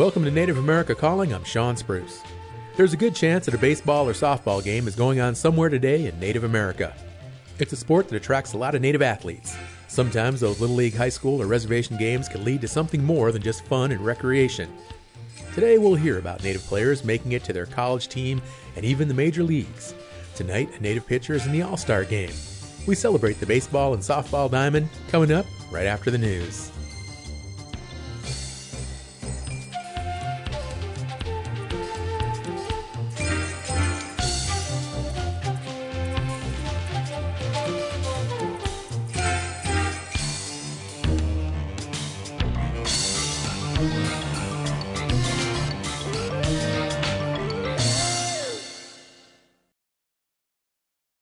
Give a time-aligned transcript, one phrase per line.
[0.00, 1.34] Welcome to Native America Calling.
[1.34, 2.22] I'm Sean Spruce.
[2.74, 6.06] There's a good chance that a baseball or softball game is going on somewhere today
[6.06, 6.96] in Native America.
[7.58, 9.54] It's a sport that attracts a lot of Native athletes.
[9.88, 13.42] Sometimes those Little League, high school, or reservation games can lead to something more than
[13.42, 14.72] just fun and recreation.
[15.54, 18.40] Today we'll hear about Native players making it to their college team
[18.76, 19.94] and even the major leagues.
[20.34, 22.32] Tonight, a Native pitcher is in the All Star game.
[22.86, 26.72] We celebrate the baseball and softball diamond coming up right after the news.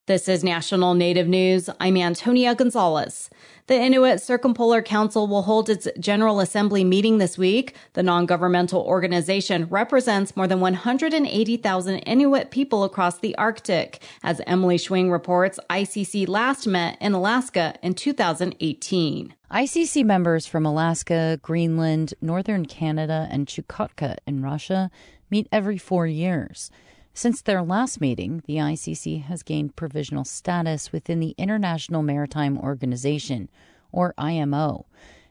[0.08, 1.68] This is National Native News.
[1.80, 3.28] I'm Antonia Gonzalez.
[3.66, 7.74] The Inuit Circumpolar Council will hold its General Assembly meeting this week.
[7.92, 14.02] The non-governmental organization represents more than 180,000 Inuit people across the Arctic.
[14.22, 19.34] As Emily Schwing reports, ICC last met in Alaska in 2018.
[19.50, 24.90] ICC members from Alaska, Greenland, Northern Canada, and Chukotka in Russia
[25.30, 26.70] meet every four years.
[27.18, 33.50] Since their last meeting, the ICC has gained provisional status within the International Maritime Organization,
[33.90, 34.86] or IMO.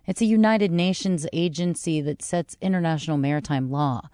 [0.06, 4.10] It's a United Nations agency that sets international maritime law.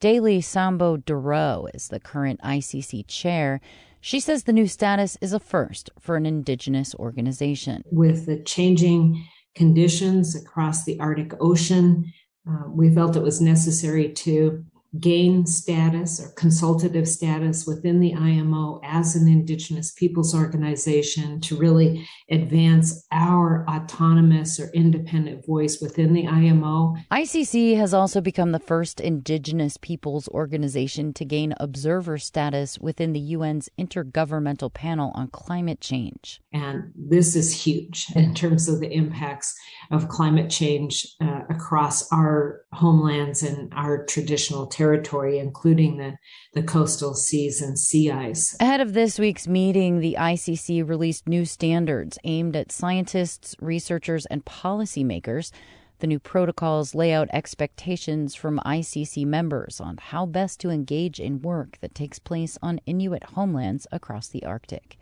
[0.00, 3.60] Dalee Sambo Dorough is the current ICC chair.
[4.00, 7.82] She says the new status is a first for an indigenous organization.
[7.92, 9.22] With the changing
[9.54, 12.10] conditions across the Arctic Ocean,
[12.48, 14.64] uh, we felt it was necessary to
[14.98, 22.08] gain status or consultative status within the IMO as an Indigenous peoples organization to really
[22.30, 26.96] advance our autonomous or independent voice within the IMO.
[27.10, 33.34] ICC has also become the first Indigenous peoples organization to gain observer status within the
[33.34, 36.40] UN's Intergovernmental Panel on Climate Change.
[36.52, 39.54] And this is huge in terms of the impacts
[39.90, 46.16] of climate change uh, across our homelands and our traditional territory, including the,
[46.54, 48.56] the coastal seas and sea ice.
[48.60, 54.44] Ahead of this week's meeting, the ICC released new standards aimed at scientists, researchers, and
[54.44, 55.50] policymakers.
[55.98, 61.42] The new protocols lay out expectations from ICC members on how best to engage in
[61.42, 64.96] work that takes place on Inuit homelands across the Arctic.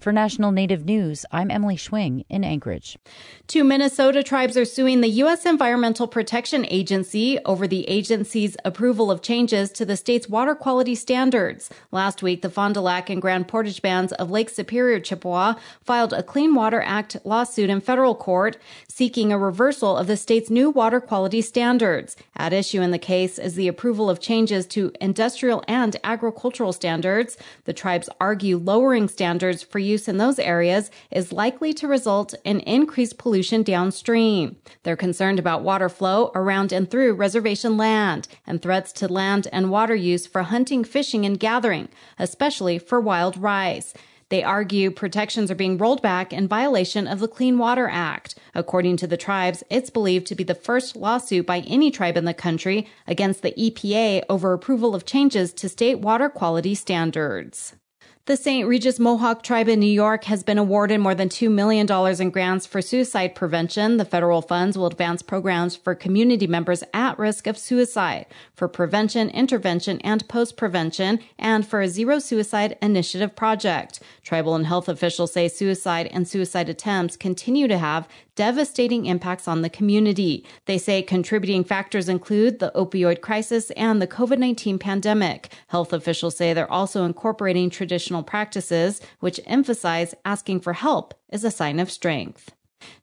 [0.00, 2.96] For National Native News, I'm Emily Schwing in Anchorage.
[3.46, 5.44] Two Minnesota tribes are suing the U.S.
[5.44, 11.68] Environmental Protection Agency over the agency's approval of changes to the state's water quality standards.
[11.92, 16.14] Last week, the Fond du Lac and Grand Portage bands of Lake Superior, Chippewa filed
[16.14, 18.56] a Clean Water Act lawsuit in federal court
[18.88, 22.16] seeking a reversal of the state's new water quality standards.
[22.36, 27.36] At issue in the case is the approval of changes to industrial and agricultural standards.
[27.64, 32.60] The tribes argue lowering standards for use in those areas is likely to result in
[32.60, 34.56] increased pollution downstream.
[34.82, 39.70] They're concerned about water flow around and through reservation land and threats to land and
[39.70, 43.92] water use for hunting, fishing, and gathering, especially for wild rice.
[44.30, 48.36] They argue protections are being rolled back in violation of the Clean Water Act.
[48.54, 52.26] According to the tribes, it's believed to be the first lawsuit by any tribe in
[52.26, 57.74] the country against the EPA over approval of changes to state water quality standards.
[58.26, 58.68] The St.
[58.68, 62.66] Regis Mohawk tribe in New York has been awarded more than $2 million in grants
[62.66, 63.96] for suicide prevention.
[63.96, 69.30] The federal funds will advance programs for community members at risk of suicide, for prevention,
[69.30, 74.00] intervention, and post prevention, and for a zero suicide initiative project.
[74.22, 79.60] Tribal and health officials say suicide and suicide attempts continue to have devastating impacts on
[79.60, 80.46] the community.
[80.64, 85.52] They say contributing factors include the opioid crisis and the COVID 19 pandemic.
[85.66, 91.50] Health officials say they're also incorporating traditional practices, which emphasize asking for help is a
[91.50, 92.50] sign of strength.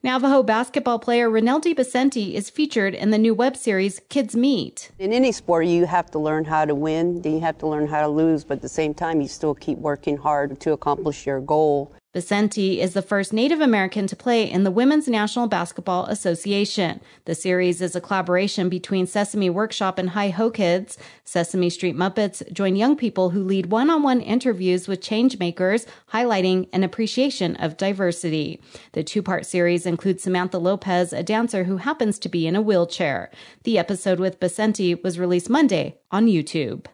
[0.03, 4.91] Navajo basketball player Ryneldi Becenti is featured in the new web series Kids Meet.
[4.99, 7.87] In any sport, you have to learn how to win, then you have to learn
[7.87, 11.25] how to lose, but at the same time, you still keep working hard to accomplish
[11.25, 11.93] your goal.
[12.17, 16.99] Becenti is the first Native American to play in the Women's National Basketball Association.
[17.25, 20.97] The series is a collaboration between Sesame Workshop and Hi Ho Kids.
[21.25, 27.55] Sesame Street Muppets join young people who lead one-on-one interviews with changemakers, highlighting an appreciation
[27.57, 28.59] of diversity.
[28.93, 33.29] The two-part series includes Samantha Lopez, a dancer who happens to be in a wheelchair.
[33.61, 36.87] The episode with Becenti was released Monday on YouTube.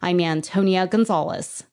[0.00, 1.64] I'm Antonia Gonzalez.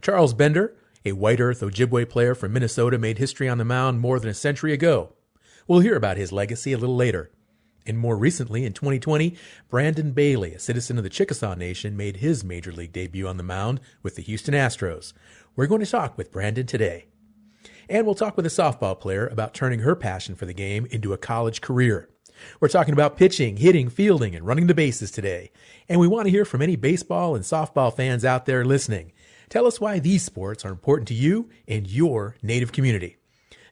[0.00, 4.20] Charles Bender, a White Earth Ojibwe player from Minnesota, made history on the mound more
[4.20, 5.14] than a century ago.
[5.72, 7.30] We'll hear about his legacy a little later.
[7.86, 9.34] And more recently, in 2020,
[9.70, 13.42] Brandon Bailey, a citizen of the Chickasaw Nation, made his major league debut on the
[13.42, 15.14] mound with the Houston Astros.
[15.56, 17.06] We're going to talk with Brandon today.
[17.88, 21.14] And we'll talk with a softball player about turning her passion for the game into
[21.14, 22.10] a college career.
[22.60, 25.52] We're talking about pitching, hitting, fielding, and running the bases today.
[25.88, 29.12] And we want to hear from any baseball and softball fans out there listening.
[29.48, 33.16] Tell us why these sports are important to you and your native community.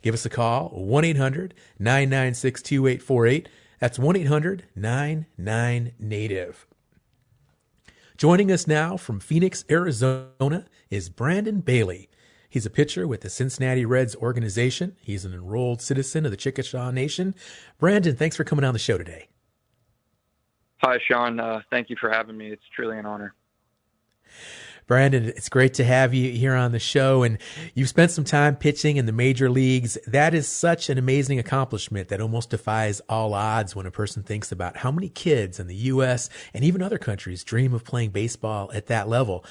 [0.03, 3.49] Give us a call, 1 800 996 2848.
[3.79, 6.67] That's 1 800 99 Native.
[8.17, 12.11] Joining us now from Phoenix, Arizona is Brandon Bailey.
[12.51, 14.97] He's a pitcher with the Cincinnati Reds organization.
[15.01, 17.35] He's an enrolled citizen of the Chickasaw Nation.
[17.79, 19.29] Brandon, thanks for coming on the show today.
[20.83, 21.39] Hi, Sean.
[21.39, 22.49] Uh, thank you for having me.
[22.49, 23.35] It's truly an honor.
[24.87, 27.23] Brandon, it's great to have you here on the show.
[27.23, 27.39] And
[27.75, 29.99] you've spent some time pitching in the major leagues.
[30.07, 34.53] That is such an amazing accomplishment that almost defies all odds when a person thinks
[34.53, 36.29] about how many kids in the U.S.
[36.55, 39.45] and even other countries dream of playing baseball at that level.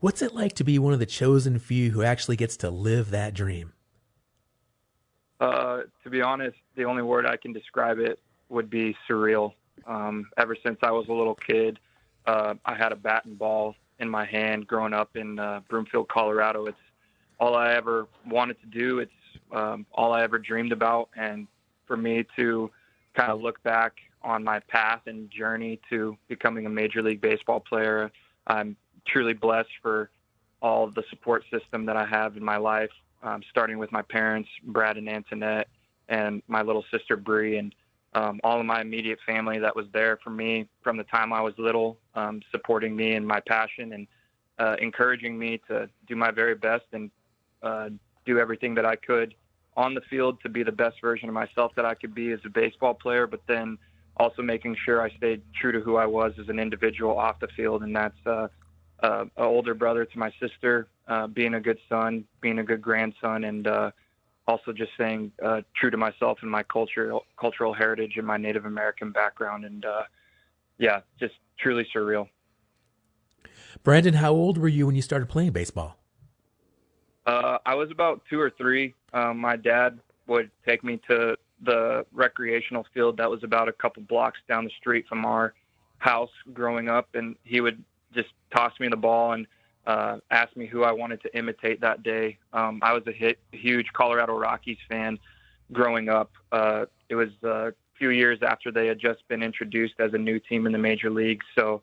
[0.00, 3.10] What's it like to be one of the chosen few who actually gets to live
[3.10, 3.72] that dream?
[5.40, 8.18] Uh, to be honest, the only word I can describe it
[8.48, 9.52] would be surreal.
[9.86, 11.78] Um, ever since I was a little kid,
[12.26, 16.08] uh, I had a bat and ball in my hand growing up in uh, Broomfield,
[16.08, 16.66] Colorado.
[16.66, 16.76] It's
[17.38, 18.98] all I ever wanted to do.
[18.98, 19.12] It's
[19.52, 21.08] um, all I ever dreamed about.
[21.16, 21.46] And
[21.86, 22.70] for me to
[23.14, 27.60] kind of look back on my path and journey to becoming a Major League Baseball
[27.60, 28.10] player,
[28.46, 28.76] I'm
[29.06, 30.10] truly blessed for
[30.60, 32.90] all the support system that I have in my life,
[33.22, 35.68] um, starting with my parents, Brad and Antoinette,
[36.08, 37.74] and my little sister Bree, and
[38.16, 41.42] um, all of my immediate family that was there for me from the time I
[41.42, 44.06] was little, um, supporting me and my passion and
[44.58, 47.10] uh, encouraging me to do my very best and
[47.62, 47.90] uh,
[48.24, 49.34] do everything that I could
[49.76, 52.40] on the field to be the best version of myself that I could be as
[52.46, 53.76] a baseball player, but then
[54.16, 57.48] also making sure I stayed true to who I was as an individual off the
[57.48, 58.48] field, and that's uh,
[59.02, 62.80] uh, an older brother to my sister, uh, being a good son, being a good
[62.80, 63.90] grandson, and uh,
[64.46, 68.64] also just staying uh, true to myself and my cultural cultural heritage and my Native
[68.64, 70.02] American background, and uh,
[70.78, 72.28] yeah, just truly surreal.
[73.82, 75.98] Brandon, how old were you when you started playing baseball?
[77.26, 78.94] Uh, I was about two or three.
[79.12, 84.02] Um, my dad would take me to the recreational field that was about a couple
[84.02, 85.54] blocks down the street from our
[85.98, 87.82] house growing up, and he would
[88.14, 89.46] just toss me the ball and
[89.86, 92.38] uh, asked me who I wanted to imitate that day.
[92.52, 95.18] Um, I was a hit, huge Colorado Rockies fan
[95.72, 96.32] growing up.
[96.52, 100.38] Uh, it was a few years after they had just been introduced as a new
[100.38, 101.46] team in the major leagues.
[101.54, 101.82] So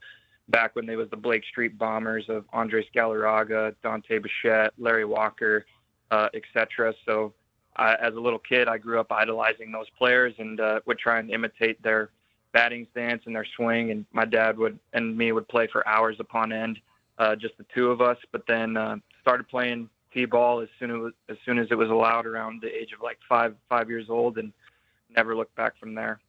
[0.50, 5.66] back when they was the Blake Street Bombers of Andres Galarraga, Dante Bichette, Larry Walker,
[6.12, 6.94] uh, etc.
[7.06, 7.34] So
[7.78, 11.20] I, as a little kid, I grew up idolizing those players and uh, would try
[11.20, 12.10] and imitate their
[12.52, 13.92] batting stance and their swing.
[13.92, 16.80] And my dad would and me would play for hours upon end
[17.18, 18.18] uh, just the two of us.
[18.32, 22.26] But then uh, started playing t-ball as soon as as soon as it was allowed
[22.26, 24.54] around the age of like five five years old, and
[25.16, 26.20] never looked back from there.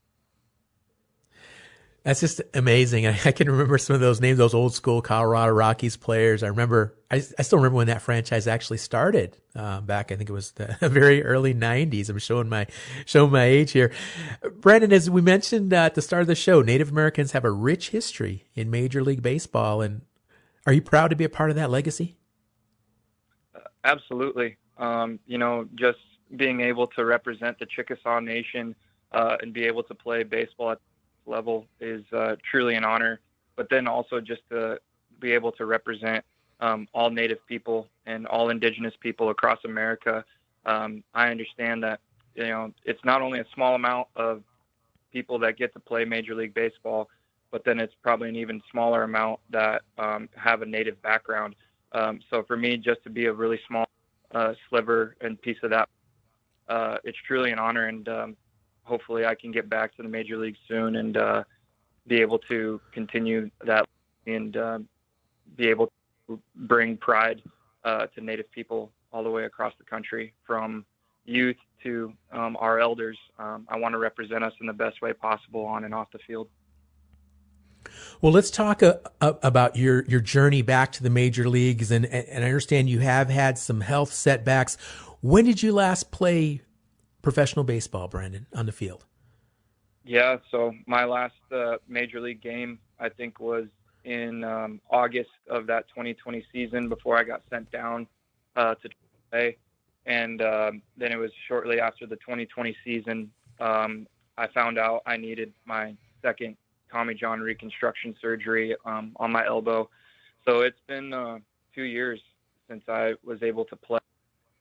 [2.04, 3.06] That's just amazing.
[3.06, 6.42] I, I, can remember some of those names, those old school Colorado Rockies players.
[6.42, 10.12] I remember, I, I still remember when that franchise actually started uh, back.
[10.12, 12.10] I think it was the very early '90s.
[12.10, 12.66] I'm showing my
[13.06, 13.90] showing my age here.
[14.60, 17.50] Brandon, as we mentioned uh, at the start of the show, Native Americans have a
[17.50, 20.02] rich history in Major League Baseball, and
[20.66, 22.16] Are you proud to be a part of that legacy?
[23.54, 24.56] Uh, absolutely.
[24.78, 25.98] Um, you know, just
[26.36, 28.74] being able to represent the Chickasaw Nation
[29.12, 30.78] uh, and be able to play baseball at
[31.26, 33.20] level is uh, truly an honor.
[33.56, 34.80] But then also just to
[35.20, 36.24] be able to represent
[36.60, 40.24] um, all Native people and all Indigenous people across America.
[40.66, 42.00] Um, I understand that
[42.34, 44.42] you know it's not only a small amount of
[45.12, 47.08] people that get to play Major League Baseball,
[47.54, 51.54] but then it's probably an even smaller amount that um, have a Native background.
[51.92, 53.86] Um, so for me, just to be a really small
[54.34, 55.88] uh, sliver and piece of that,
[56.68, 58.36] uh, it's truly an honor, and um,
[58.82, 61.44] hopefully I can get back to the major league soon and uh,
[62.08, 63.86] be able to continue that
[64.26, 64.80] and uh,
[65.56, 65.92] be able
[66.26, 67.40] to bring pride
[67.84, 70.84] uh, to Native people all the way across the country, from
[71.24, 73.16] youth to um, our elders.
[73.38, 76.18] Um, I want to represent us in the best way possible on and off the
[76.26, 76.48] field.
[78.20, 82.44] Well, let's talk uh, about your your journey back to the major leagues, and and
[82.44, 84.76] I understand you have had some health setbacks.
[85.20, 86.62] When did you last play
[87.22, 89.04] professional baseball, Brandon, on the field?
[90.04, 93.66] Yeah, so my last uh, major league game, I think, was
[94.04, 98.06] in um, August of that 2020 season before I got sent down
[98.54, 98.88] uh, to
[99.30, 99.56] play.
[100.06, 105.16] And um, then it was shortly after the 2020 season, um, I found out I
[105.16, 106.56] needed my second
[106.94, 109.90] Tommy John reconstruction surgery um, on my elbow.
[110.46, 111.38] So it's been uh,
[111.74, 112.20] two years
[112.68, 113.98] since I was able to play.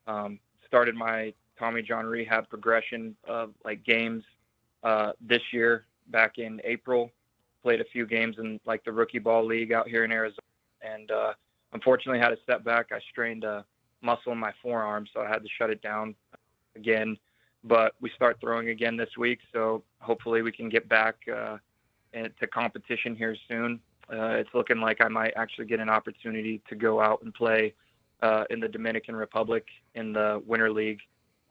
[0.08, 4.24] Um, started my Tommy John rehab progression of like games
[4.82, 7.12] uh, this year back in April.
[7.62, 10.40] Played a few games in like the rookie ball league out here in Arizona,
[10.82, 11.34] and uh,
[11.72, 12.88] unfortunately had a setback.
[12.92, 13.64] I strained a
[14.02, 16.16] muscle in my forearm, so I had to shut it down
[16.76, 17.16] again.
[17.64, 21.58] But we start throwing again this week, so hopefully we can get back uh,
[22.14, 23.80] to competition here soon.
[24.12, 27.74] Uh, it's looking like I might actually get an opportunity to go out and play
[28.22, 29.66] uh, in the Dominican Republic
[29.96, 31.00] in the Winter League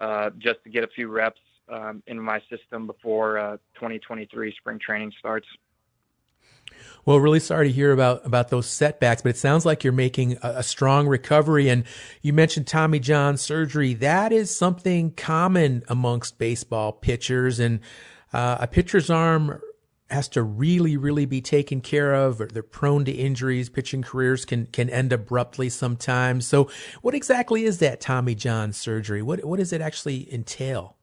[0.00, 4.78] uh, just to get a few reps um, in my system before uh, 2023 spring
[4.78, 5.46] training starts.
[7.04, 10.38] Well, really sorry to hear about about those setbacks, but it sounds like you're making
[10.42, 11.68] a, a, strong recovery.
[11.68, 11.84] And
[12.22, 13.94] you mentioned Tommy John surgery.
[13.94, 17.80] That is something common amongst baseball pitchers, and
[18.32, 19.60] uh, a pitcher's arm
[20.12, 22.38] has to really, really be taken care of.
[22.38, 23.68] They're prone to injuries.
[23.68, 26.46] Pitching careers can can end abruptly sometimes.
[26.46, 29.22] So, what exactly is that Tommy John surgery?
[29.22, 30.96] What what does it actually entail?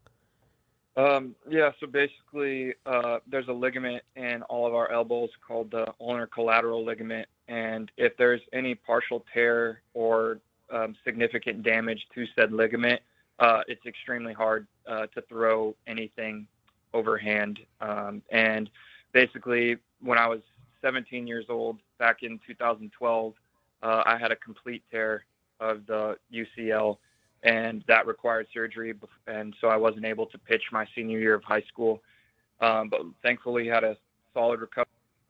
[0.95, 5.93] Um, yeah, so basically, uh, there's a ligament in all of our elbows called the
[6.01, 10.39] ulnar collateral ligament, and if there's any partial tear or
[10.71, 13.01] um, significant damage to said ligament,
[13.39, 16.45] uh, it's extremely hard uh, to throw anything
[16.93, 17.59] overhand.
[17.79, 18.69] Um, and
[19.11, 20.41] basically, when I was
[20.81, 23.33] 17 years old, back in 2012,
[23.81, 25.25] uh, I had a complete tear
[25.59, 26.97] of the UCL,
[27.43, 28.93] and that required surgery.
[29.27, 32.01] And so I wasn't able to pitch my senior year of high school.
[32.61, 33.97] Um, but thankfully, had a
[34.33, 34.87] solid recovery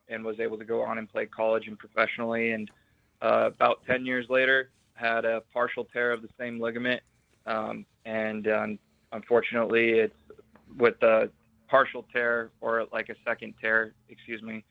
[0.07, 2.51] and was able to go on and play college and professionally.
[2.51, 2.69] And
[3.21, 7.01] uh, about 10 years later, had a partial tear of the same ligament.
[7.45, 8.79] Um, and um,
[9.11, 10.15] unfortunately, it's
[10.77, 11.29] with the
[11.69, 14.63] partial tear or like a second tear, excuse me,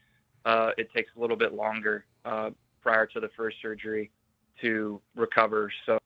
[0.45, 2.50] uh, it takes a little bit longer uh,
[2.83, 4.11] prior to the first surgery
[4.61, 5.71] to recover.
[5.87, 5.99] So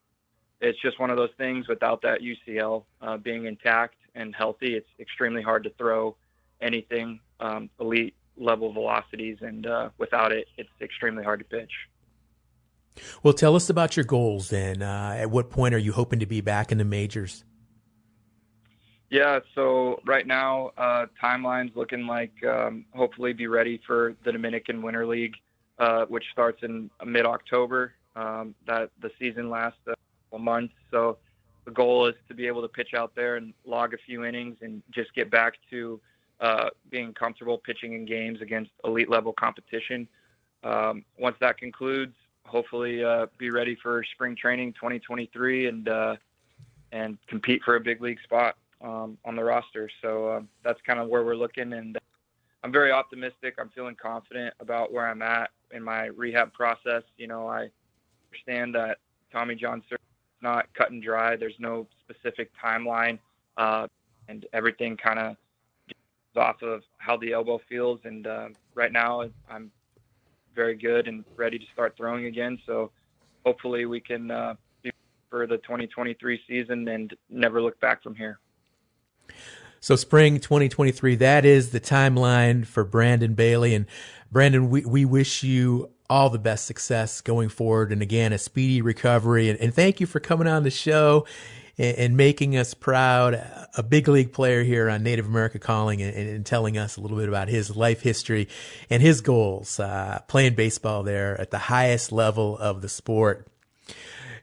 [0.60, 1.68] it's just one of those things.
[1.68, 6.16] Without that UCL uh, being intact and healthy, it's extremely hard to throw
[6.60, 11.72] anything um, elite level velocities, and uh, without it, it's extremely hard to pitch.
[13.22, 14.82] Well, tell us about your goals then.
[14.82, 17.44] Uh, at what point are you hoping to be back in the majors?
[19.12, 24.80] Yeah, so right now, uh, timeline's looking like um, hopefully be ready for the Dominican
[24.80, 25.34] Winter League,
[25.78, 27.92] uh, which starts in mid October.
[28.16, 29.94] Um, that the season lasts a
[30.30, 31.18] couple months, so
[31.66, 34.56] the goal is to be able to pitch out there and log a few innings
[34.62, 36.00] and just get back to
[36.40, 40.08] uh, being comfortable pitching in games against elite level competition.
[40.64, 42.14] Um, once that concludes,
[42.46, 46.16] hopefully uh, be ready for spring training 2023 and uh,
[46.92, 49.88] and compete for a big league spot um, on the roster.
[50.00, 51.98] So uh, that's kind of where we're looking, and
[52.62, 53.54] I'm very optimistic.
[53.58, 57.02] I'm feeling confident about where I'm at in my rehab process.
[57.16, 57.68] You know, I
[58.30, 58.98] understand that
[59.32, 59.98] Tommy John is
[60.42, 61.36] not cut and dry.
[61.36, 63.18] There's no specific timeline,
[63.56, 63.86] uh,
[64.28, 65.36] and everything kind of
[65.88, 68.00] is off of how the elbow feels.
[68.04, 69.70] And uh, right now, I'm
[70.54, 72.58] very good and ready to start throwing again.
[72.66, 72.90] So
[73.44, 74.54] hopefully, we can uh,
[75.32, 78.38] for the 2023 season and never look back from here.
[79.82, 83.74] So spring 2023, that is the timeline for Brandon Bailey.
[83.74, 83.86] And
[84.30, 87.90] Brandon, we, we wish you all the best success going forward.
[87.90, 89.50] And again, a speedy recovery.
[89.50, 91.26] And, and thank you for coming on the show
[91.76, 93.34] and, and, making us proud.
[93.76, 97.16] A big league player here on Native America Calling and, and telling us a little
[97.16, 98.48] bit about his life history
[98.88, 103.48] and his goals, uh, playing baseball there at the highest level of the sport.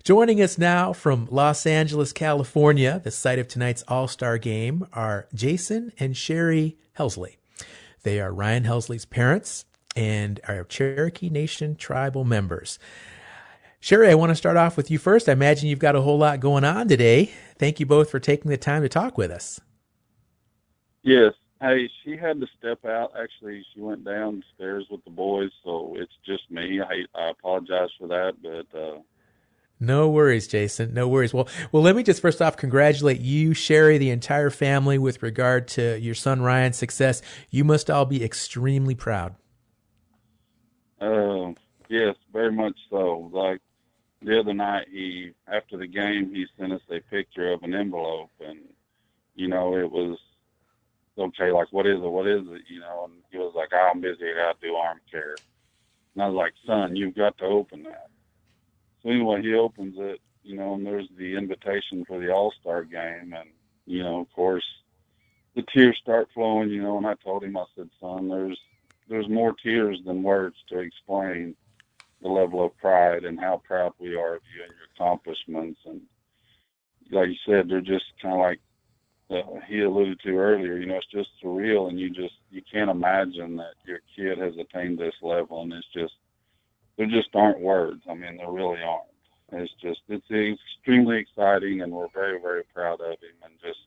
[0.04, 5.28] Joining us now from Los Angeles, California, the site of tonight's All Star game, are
[5.34, 7.36] Jason and Sherry Helsley.
[8.04, 9.66] They are Ryan Helsley's parents
[9.98, 12.80] and are Cherokee Nation tribal members.
[13.82, 15.28] Sherry, I want to start off with you first.
[15.28, 17.32] I imagine you've got a whole lot going on today.
[17.58, 19.60] Thank you both for taking the time to talk with us.
[21.04, 21.34] Yes.
[21.62, 23.12] Hey, she had to step out.
[23.22, 26.80] Actually, she went downstairs with the boys, so it's just me.
[26.82, 29.00] I, I apologize for that, but uh,
[29.80, 30.94] no worries, Jason.
[30.94, 31.34] No worries.
[31.34, 35.68] Well, well, let me just first off congratulate you, Sherry, the entire family with regard
[35.70, 37.22] to your son Ryan's success.
[37.50, 39.36] You must all be extremely proud.
[41.00, 41.54] Uh,
[41.88, 43.30] yes, very much so.
[43.32, 43.62] Like
[44.22, 48.32] the other night, he after the game, he sent us a picture of an envelope,
[48.46, 48.60] and
[49.36, 50.18] you know, it was
[51.18, 51.52] okay.
[51.52, 52.10] Like, what is it?
[52.10, 52.64] What is it?
[52.70, 54.26] You know, and he was like, "I'm busy.
[54.26, 55.38] I got to do arm care."
[56.16, 58.10] And I was like, "Son, you've got to open that."
[59.02, 62.84] So anyway, he opens it, you know, and there's the invitation for the All Star
[62.84, 63.50] game, and
[63.86, 64.66] you know, of course,
[65.56, 66.98] the tears start flowing, you know.
[66.98, 68.60] And I told him, I said, son, there's
[69.10, 71.56] there's more tears than words to explain
[72.22, 75.80] the level of pride and how proud we are of you and your accomplishments.
[75.86, 76.02] And
[77.12, 78.60] like you said, they're just kind of like
[79.32, 80.78] uh, he alluded to earlier.
[80.78, 84.54] You know, it's just surreal, and you just you can't imagine that your kid has
[84.58, 86.14] attained this level, and it's just
[87.00, 88.02] there just aren't words.
[88.10, 89.06] I mean, there really aren't.
[89.54, 93.80] It's just it's extremely exciting, and we're very very proud of him, and just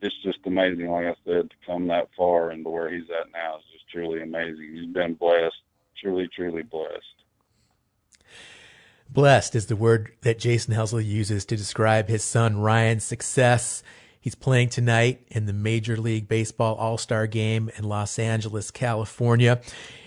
[0.00, 0.90] it's just amazing.
[0.90, 3.88] Like I said, to come that far and to where he's at now is just
[3.92, 4.70] truly amazing.
[4.74, 5.60] He's been blessed,
[6.00, 7.04] truly truly blessed.
[9.10, 13.82] Blessed is the word that Jason Helsley uses to describe his son Ryan's success.
[14.18, 19.60] He's playing tonight in the Major League Baseball All Star game in Los Angeles, California.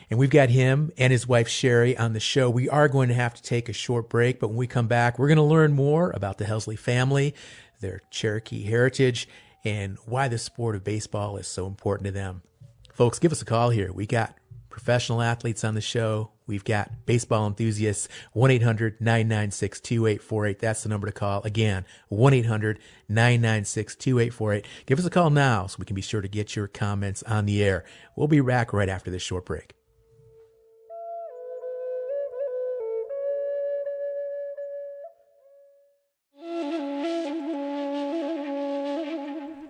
[0.10, 2.50] And we've got him and his wife Sherry on the show.
[2.50, 5.20] We are going to have to take a short break, but when we come back,
[5.20, 7.36] we're going to learn more about the Helsley family,
[7.82, 9.28] their Cherokee heritage,
[9.66, 12.42] and why the sport of baseball is so important to them.
[12.94, 13.92] Folks, give us a call here.
[13.92, 14.38] We got
[14.70, 16.32] professional athletes on the show.
[16.46, 18.08] We've got baseball enthusiasts.
[18.32, 20.60] 1 800 996 2848.
[20.60, 21.42] That's the number to call.
[21.44, 24.66] Again, 1 800 996 2848.
[24.86, 27.46] Give us a call now so we can be sure to get your comments on
[27.46, 27.84] the air.
[28.16, 29.77] We'll be back right after this short break.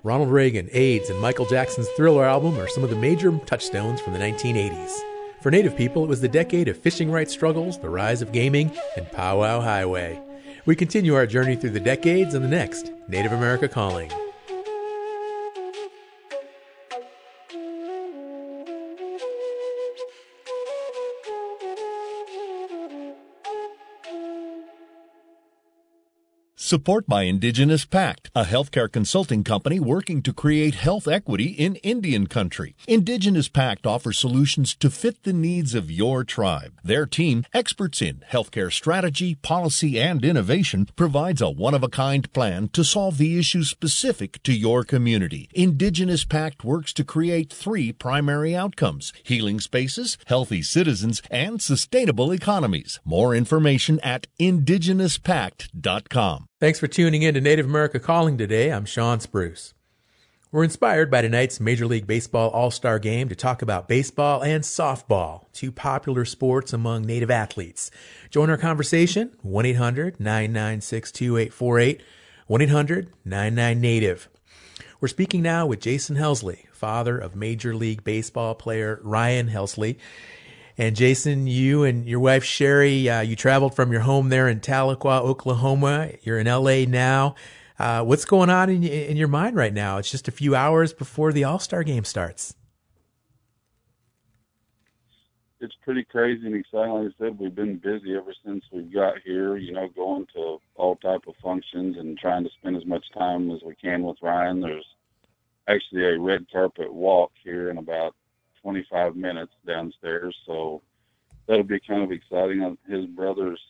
[0.08, 4.14] Ronald Reagan, AIDS, and Michael Jackson's Thriller album are some of the major touchstones from
[4.14, 4.98] the 1980s.
[5.42, 8.72] For Native people, it was the decade of fishing rights struggles, the rise of gaming,
[8.96, 10.18] and Powwow Highway.
[10.66, 14.10] We continue our journey through the decades in the next Native America Calling.
[26.68, 32.28] Support by Indigenous Pact, a healthcare consulting company working to create health equity in Indian
[32.28, 32.76] country.
[32.90, 36.74] Indigenous Pact offers solutions to fit the needs of your tribe.
[36.84, 43.18] Their team, experts in healthcare strategy, policy, and innovation, provides a one-of-a-kind plan to solve
[43.18, 45.48] the issues specific to your community.
[45.54, 53.00] Indigenous Pact works to create three primary outcomes, healing spaces, healthy citizens, and sustainable economies.
[53.06, 56.48] More information at indigenouspact.com.
[56.60, 58.72] Thanks for tuning in to Native America Calling today.
[58.72, 59.76] I'm Sean Spruce.
[60.52, 64.64] We're inspired by tonight's Major League Baseball All Star game to talk about baseball and
[64.64, 67.92] softball, two popular sports among Native athletes.
[68.32, 72.02] Join our conversation 1 800 996 2848,
[72.48, 74.28] 1 800 99 Native.
[75.00, 79.98] We're speaking now with Jason Helsley, father of Major League Baseball player Ryan Helsley.
[80.80, 84.60] And Jason, you and your wife Sherry, uh, you traveled from your home there in
[84.60, 86.12] Tahlequah, Oklahoma.
[86.22, 87.34] You're in LA now.
[87.80, 89.98] Uh, what's going on in, in your mind right now?
[89.98, 92.54] It's just a few hours before the All Star game starts.
[95.60, 96.94] It's pretty crazy and exciting.
[96.94, 99.58] Like I said, we've been busy ever since we got here.
[99.58, 103.50] You know, going to all type of functions and trying to spend as much time
[103.50, 104.62] as we can with Ryan.
[104.62, 104.86] There's
[105.68, 108.14] actually a red carpet walk here in about
[108.68, 110.36] 25 minutes downstairs.
[110.46, 110.82] So
[111.48, 112.62] that'll be kind of exciting.
[112.62, 113.62] Uh, his brothers,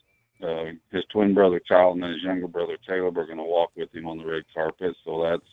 [0.41, 3.93] uh, his twin brother Kyle and his younger brother Caleb are going to walk with
[3.93, 4.95] him on the red carpet.
[5.05, 5.45] So that's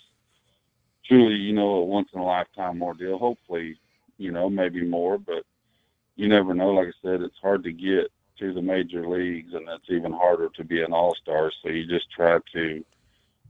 [1.04, 3.18] truly, you know, a once in a lifetime ordeal.
[3.18, 3.78] Hopefully,
[4.16, 5.44] you know, maybe more, but
[6.16, 6.70] you never know.
[6.70, 10.48] Like I said, it's hard to get to the major leagues, and it's even harder
[10.56, 11.52] to be an all star.
[11.62, 12.82] So you just try to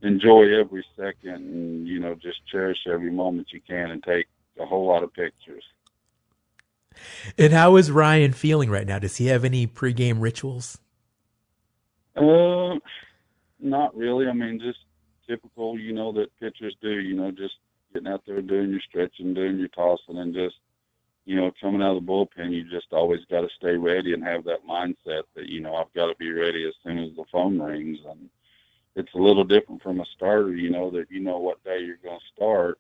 [0.02, 4.26] enjoy every second, and you know, just cherish every moment you can, and take
[4.58, 5.62] a whole lot of pictures.
[7.38, 8.98] And how is Ryan feeling right now?
[8.98, 10.78] Does he have any pregame rituals?
[12.16, 12.80] Um,
[13.60, 14.26] not really.
[14.26, 14.78] I mean, just
[15.28, 17.00] typical, you know, that pitchers do.
[17.00, 17.54] You know, just
[17.92, 20.56] getting out there, doing your stretching, doing your tossing, and just
[21.26, 24.22] you know, coming out of the bullpen, you just always got to stay ready and
[24.22, 27.24] have that mindset that, you know, I've got to be ready as soon as the
[27.32, 27.98] phone rings.
[28.08, 28.28] And
[28.94, 31.96] it's a little different from a starter, you know, that you know what day you're
[31.96, 32.78] going to start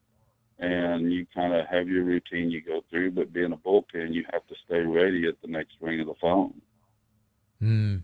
[0.58, 3.12] and you kind of have your routine you go through.
[3.12, 6.14] But being a bullpen, you have to stay ready at the next ring of the
[6.20, 6.54] phone.
[7.60, 7.96] Hmm.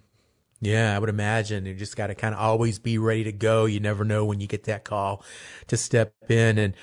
[0.60, 3.64] Yeah, I would imagine you just got to kind of always be ready to go.
[3.64, 5.24] You never know when you get that call
[5.68, 6.58] to step in.
[6.58, 6.74] And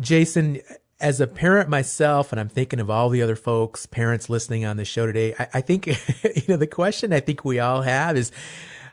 [0.00, 0.60] Jason,
[0.98, 4.78] as a parent myself, and I'm thinking of all the other folks, parents listening on
[4.78, 5.86] the show today, I, I think,
[6.24, 8.32] you know, the question I think we all have is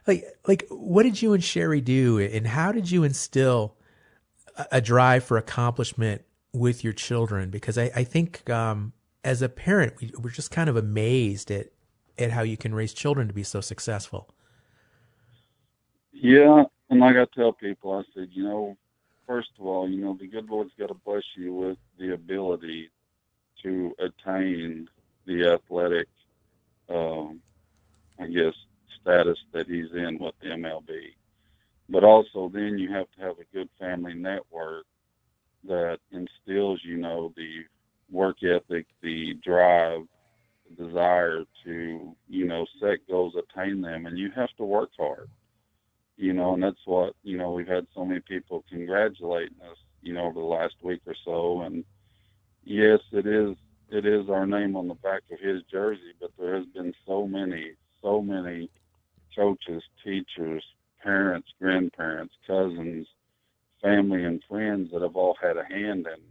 [0.06, 3.78] like, like, what did you and Sherry do and how did you instill
[4.72, 7.50] a, drive for accomplishment with your children?
[7.50, 11.68] Because I, I think, um, as a parent, we, we're just kind of amazed at,
[12.18, 14.30] at how you can raise children to be so successful.
[16.12, 16.64] Yeah.
[16.90, 18.78] And like I tell people, I said, you know,
[19.28, 22.90] first of all, you know, the good Lord's got to bless you with the ability
[23.64, 24.88] to attain
[25.26, 26.08] the athletic,
[26.90, 27.42] um,
[28.20, 28.54] I guess,
[29.02, 31.14] status that he's in with the MLB.
[31.94, 34.86] But also, then you have to have a good family network
[35.66, 37.64] that instills, you know, the
[38.12, 40.02] work ethic, the drive,
[40.70, 45.30] the desire to, you know, set goals, attain them, and you have to work hard
[46.18, 50.14] you know, and that's what, you know, we've had so many people congratulating us, you
[50.14, 51.62] know, over the last week or so.
[51.62, 51.84] And
[52.64, 53.58] yes, it is,
[53.90, 57.28] it is our name on the back of his jersey, but there has been so
[57.28, 58.70] many, so many
[59.36, 60.64] coaches, teachers,
[61.04, 63.08] parents, grandparents, cousins,
[63.82, 66.22] family, and friends that have all had a hand in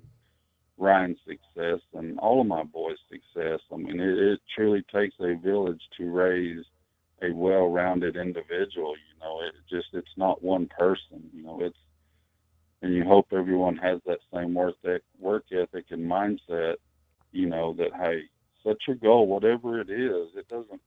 [0.78, 3.60] Ryan's success and all of my boys' success.
[3.72, 6.64] I mean, it, it truly takes a village to raise
[7.22, 8.94] a well-rounded individual.
[8.96, 11.30] You know, it just it's not one person.
[11.32, 11.76] You know, it's
[12.82, 16.74] and you hope everyone has that same work ethic, work ethic and mindset.
[17.30, 18.22] You know that hey,
[18.64, 20.28] set your goal, whatever it is.
[20.36, 20.80] It doesn't,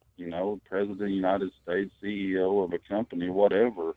[0.85, 3.95] president of the United States, CEO of a company, whatever.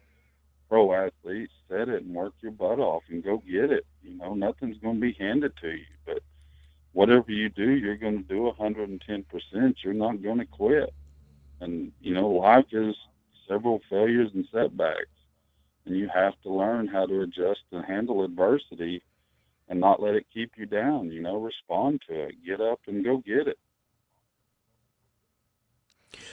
[0.68, 3.87] Pro athlete, set it and work your butt off and go get it.
[4.03, 6.20] You know, nothing's going to be handed to you, but
[6.92, 9.74] whatever you do, you're going to do 110%.
[9.83, 10.92] You're not going to quit.
[11.61, 12.94] And, you know, life is
[13.48, 15.07] several failures and setbacks.
[15.87, 19.03] And you have to learn how to adjust and handle adversity
[19.70, 21.11] and not let it keep you down.
[21.11, 23.59] You know, respond to it, get up and go get it.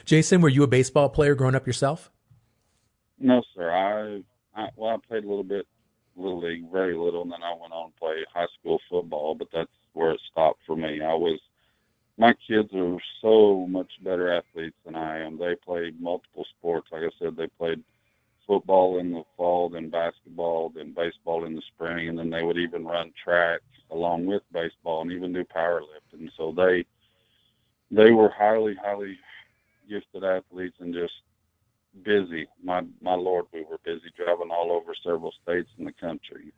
[0.05, 2.11] Jason, were you a baseball player growing up yourself?
[3.19, 3.71] No, sir.
[3.71, 4.23] I,
[4.59, 5.65] I well, I played a little bit
[6.15, 9.35] little league, very little, and then I went on to play high school football.
[9.35, 11.01] But that's where it stopped for me.
[11.01, 11.39] I was
[12.17, 15.37] my kids are so much better athletes than I am.
[15.37, 16.87] They played multiple sports.
[16.91, 17.83] Like I said, they played
[18.47, 22.57] football in the fall, then basketball, then baseball in the spring, and then they would
[22.57, 23.61] even run track
[23.91, 26.29] along with baseball and even do powerlifting.
[26.37, 26.85] So they
[27.91, 29.17] they were highly, highly
[29.89, 31.13] gifted athletes and just
[32.03, 32.47] busy.
[32.63, 36.53] My my lord, we were busy driving all over several states in the country.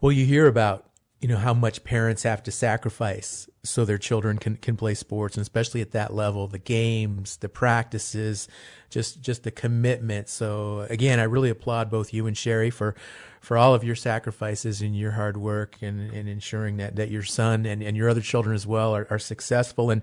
[0.00, 0.86] Well, you hear about
[1.20, 5.36] you know how much parents have to sacrifice so their children can can play sports
[5.36, 8.48] and especially at that level the games the practices
[8.90, 10.28] just just the commitment.
[10.28, 12.94] So again i really applaud both you and sherry for
[13.40, 17.22] for all of your sacrifices and your hard work and, and ensuring that that your
[17.22, 19.90] son and, and your other children as well are, are successful.
[19.90, 20.02] And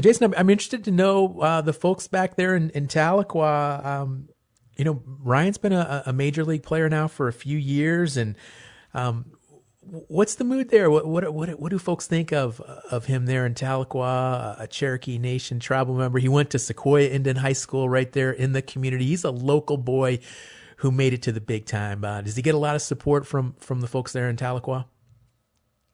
[0.00, 4.28] jason i'm, I'm interested to know uh, the folks back there in, in tahlequah um,
[4.76, 8.36] you know ryan's been a, a major league player now for a few years and
[8.94, 9.26] um,
[9.82, 10.90] what's the mood there?
[10.90, 15.18] What what what what do folks think of of him there in Tahlequah, a Cherokee
[15.18, 16.18] Nation tribal member?
[16.18, 19.06] He went to Sequoyah Indian High School right there in the community.
[19.06, 20.20] He's a local boy
[20.76, 22.04] who made it to the big time.
[22.04, 24.86] Uh, does he get a lot of support from from the folks there in Tahlequah?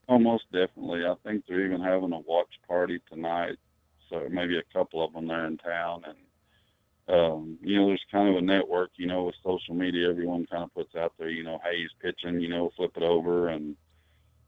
[0.09, 1.05] Almost definitely.
[1.05, 3.57] I think they're even having a watch party tonight,
[4.09, 6.17] so maybe a couple of them there in town and.
[7.09, 10.63] Um, you know, there's kind of a network, you know, with social media, everyone kind
[10.63, 13.49] of puts out there, you know, hey, he's pitching, you know, flip it over.
[13.49, 13.77] And,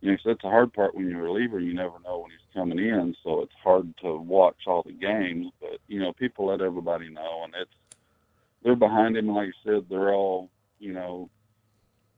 [0.02, 1.58] you know, so that's the hard part when you're a reliever.
[1.58, 3.16] You never know when he's coming in.
[3.24, 5.46] So it's hard to watch all the games.
[5.60, 7.44] But, you know, people let everybody know.
[7.44, 7.70] And it's,
[8.62, 9.28] they're behind him.
[9.28, 11.30] Like I said, they're all, you know,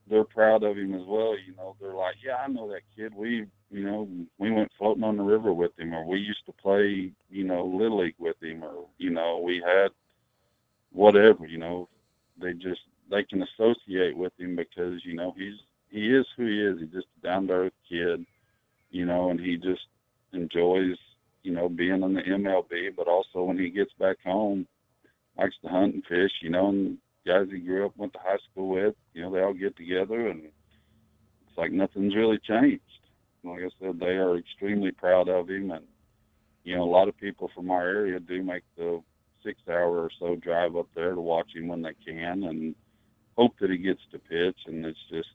[0.09, 1.37] they're proud of him as well.
[1.39, 3.15] You know, they're like, yeah, I know that kid.
[3.15, 6.53] We, you know, we went floating on the river with him, or we used to
[6.53, 9.93] play, you know, little league with him, or you know, we had
[10.93, 11.47] whatever.
[11.47, 11.89] You know,
[12.41, 15.59] they just they can associate with him because you know he's
[15.91, 16.79] he is who he is.
[16.81, 18.25] He's just a down to earth kid,
[18.91, 19.83] you know, and he just
[20.33, 20.97] enjoys,
[21.43, 24.67] you know, being in the MLB, but also when he gets back home,
[25.37, 28.39] likes to hunt and fish, you know, and guys he grew up, went to high
[28.51, 32.83] school with, you know, they all get together and it's like nothing's really changed.
[33.45, 35.85] Like I said, they are extremely proud of him and
[36.65, 39.03] you know, a lot of people from our area do make the
[39.45, 42.75] six hour or so drive up there to watch him when they can and
[43.37, 45.29] hope that he gets to pitch and it's just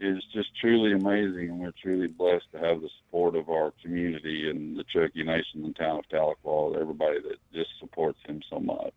[0.00, 4.50] it's just truly amazing and we're truly blessed to have the support of our community
[4.50, 8.94] and the Cherokee Nation and town of Tahlequah, everybody that just supports him so much.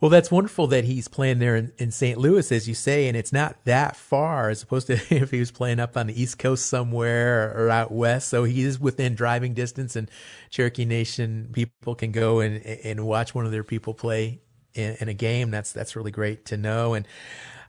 [0.00, 2.18] Well, that's wonderful that he's playing there in, in, St.
[2.18, 5.50] Louis, as you say, and it's not that far as opposed to if he was
[5.50, 8.28] playing up on the East Coast somewhere or, out west.
[8.28, 10.10] So he is within driving distance, and
[10.50, 14.40] Cherokee Nation people can go and and watch one of their people play
[14.74, 15.50] in, in a game.
[15.50, 16.94] That's that's really great to know.
[16.94, 17.06] And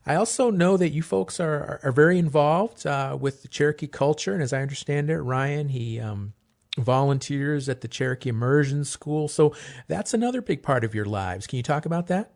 [0.05, 4.33] I also know that you folks are are very involved uh, with the Cherokee culture,
[4.33, 6.33] and as I understand it, Ryan he um,
[6.77, 9.27] volunteers at the Cherokee Immersion School.
[9.27, 9.55] So
[9.87, 11.47] that's another big part of your lives.
[11.47, 12.33] Can you talk about that?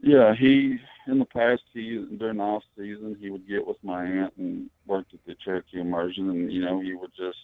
[0.00, 4.04] Yeah, he in the past he during the off season he would get with my
[4.04, 7.38] aunt and worked at the Cherokee Immersion, and you know he would just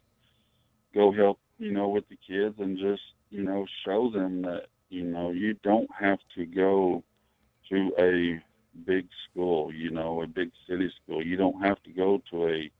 [0.95, 5.05] go help you know with the kids and just you know show them that you
[5.05, 7.05] know you don't have to go
[7.69, 8.43] to a
[8.87, 11.25] big school, you know, a big city school.
[11.25, 12.71] You don't have to go to a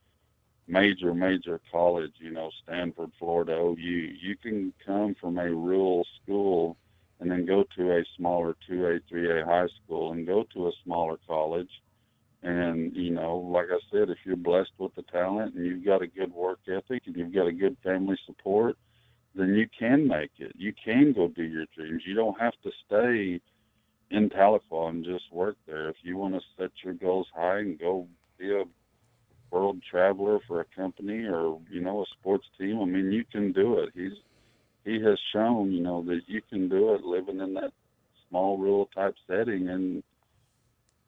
[0.69, 3.75] major, major college, you know, Stanford, Florida, OU.
[3.77, 6.77] You can come from a rural school
[7.21, 11.19] and then go to a smaller 2A, 3A high school and go to a smaller
[11.27, 11.71] college.
[12.43, 16.03] And, you know, like I said, if you're blessed with the talent and you've got
[16.03, 18.77] a good work ethic and you've got a good family support,
[19.35, 20.53] then you can make it.
[20.57, 22.03] You can go do your dreams.
[22.07, 23.41] You don't have to stay
[24.11, 25.89] in Tahlequah and just work there.
[25.89, 28.07] If you want to set your goals high and go
[28.39, 28.65] be a
[29.51, 33.53] world traveler for a company or you know a sports team, I mean you can
[33.53, 33.91] do it.
[33.95, 34.13] He's
[34.85, 37.73] he has shown you know that you can do it living in that
[38.29, 40.03] small rural type setting and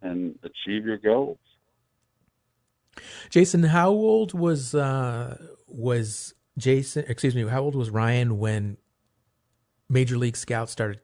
[0.03, 1.39] and achieve your goals.
[3.29, 5.37] Jason, how old was uh,
[5.69, 7.05] was Jason?
[7.09, 8.77] Excuse me, how old was Ryan when
[9.89, 11.01] Major League Scouts started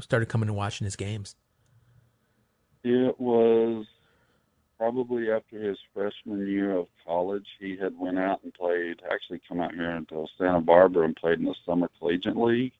[0.00, 1.36] started coming and watching his games?
[2.84, 3.86] It was
[4.78, 7.46] probably after his freshman year of college.
[7.58, 9.02] He had went out and played.
[9.12, 12.72] Actually, come out here into Santa Barbara and played in the Summer Collegiate League,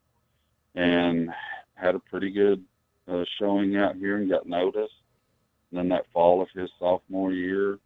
[0.74, 1.30] and
[1.74, 2.64] had a pretty good
[3.08, 4.94] uh, showing out here and got noticed.
[5.70, 7.78] And then that fall of his sophomore year,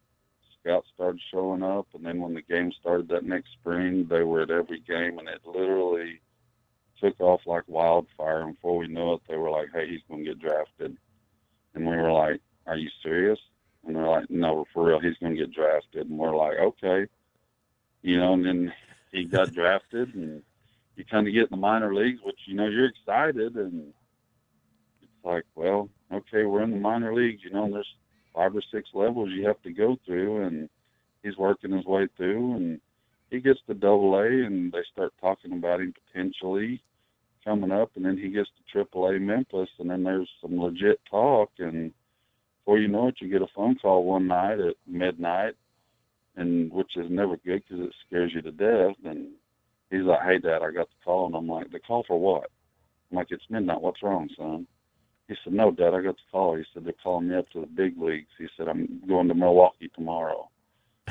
[0.60, 4.42] scouts started showing up, and then when the game started that next spring, they were
[4.42, 6.20] at every game, and it literally
[7.00, 8.42] took off like wildfire.
[8.42, 10.96] And before we knew it, they were like, "Hey, he's going to get drafted,"
[11.74, 13.40] and we were like, "Are you serious?"
[13.86, 17.06] And they're like, "No, for real, he's going to get drafted." And we're like, "Okay,"
[18.02, 18.34] you know.
[18.34, 18.72] And then
[19.10, 20.42] he got drafted, and
[20.96, 23.92] you kind of get in the minor leagues, which you know you're excited, and
[25.02, 27.64] it's like, well, okay, we're in the minor leagues, you know.
[27.64, 27.94] And there's
[28.34, 30.68] five or six levels you have to go through, and
[31.22, 32.80] he's working his way through, and
[33.30, 36.82] he gets to double A, and they start talking about him potentially
[37.44, 41.00] coming up, and then he gets to Triple A Memphis, and then there's some legit
[41.10, 41.92] talk, and
[42.64, 45.54] before you know it, you get a phone call one night at midnight,
[46.36, 48.96] and which is never good because it scares you to death.
[49.04, 49.30] And
[49.90, 52.50] he's like, "Hey, Dad, I got the call," and I'm like, "The call for what?"
[53.10, 53.80] I'm like, "It's midnight.
[53.80, 54.66] What's wrong, son?"
[55.28, 57.60] He said, "No, Dad, I got the call." He said, "They're calling me up to
[57.60, 60.48] the big leagues." He said, "I'm going to Milwaukee tomorrow."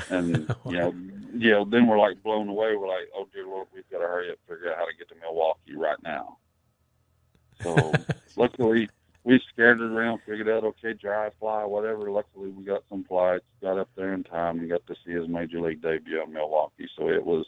[0.08, 0.94] And you know,
[1.34, 2.76] yeah, then we're like blown away.
[2.76, 5.08] We're like, "Oh dear Lord, we've got to hurry up, figure out how to get
[5.10, 6.38] to Milwaukee right now."
[7.62, 7.92] So
[8.36, 8.88] luckily,
[9.24, 12.10] we scared it around, figured out okay, drive, fly, whatever.
[12.10, 15.28] Luckily, we got some flights, got up there in time, and got to see his
[15.28, 16.88] major league debut in Milwaukee.
[16.98, 17.46] So it was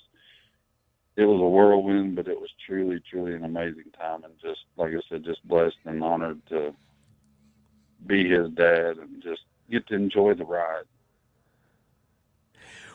[1.17, 4.93] it was a whirlwind, but it was truly, truly an amazing time, and just like
[4.93, 6.75] I said, just blessed and honored to
[8.07, 10.85] be his dad and just get to enjoy the ride.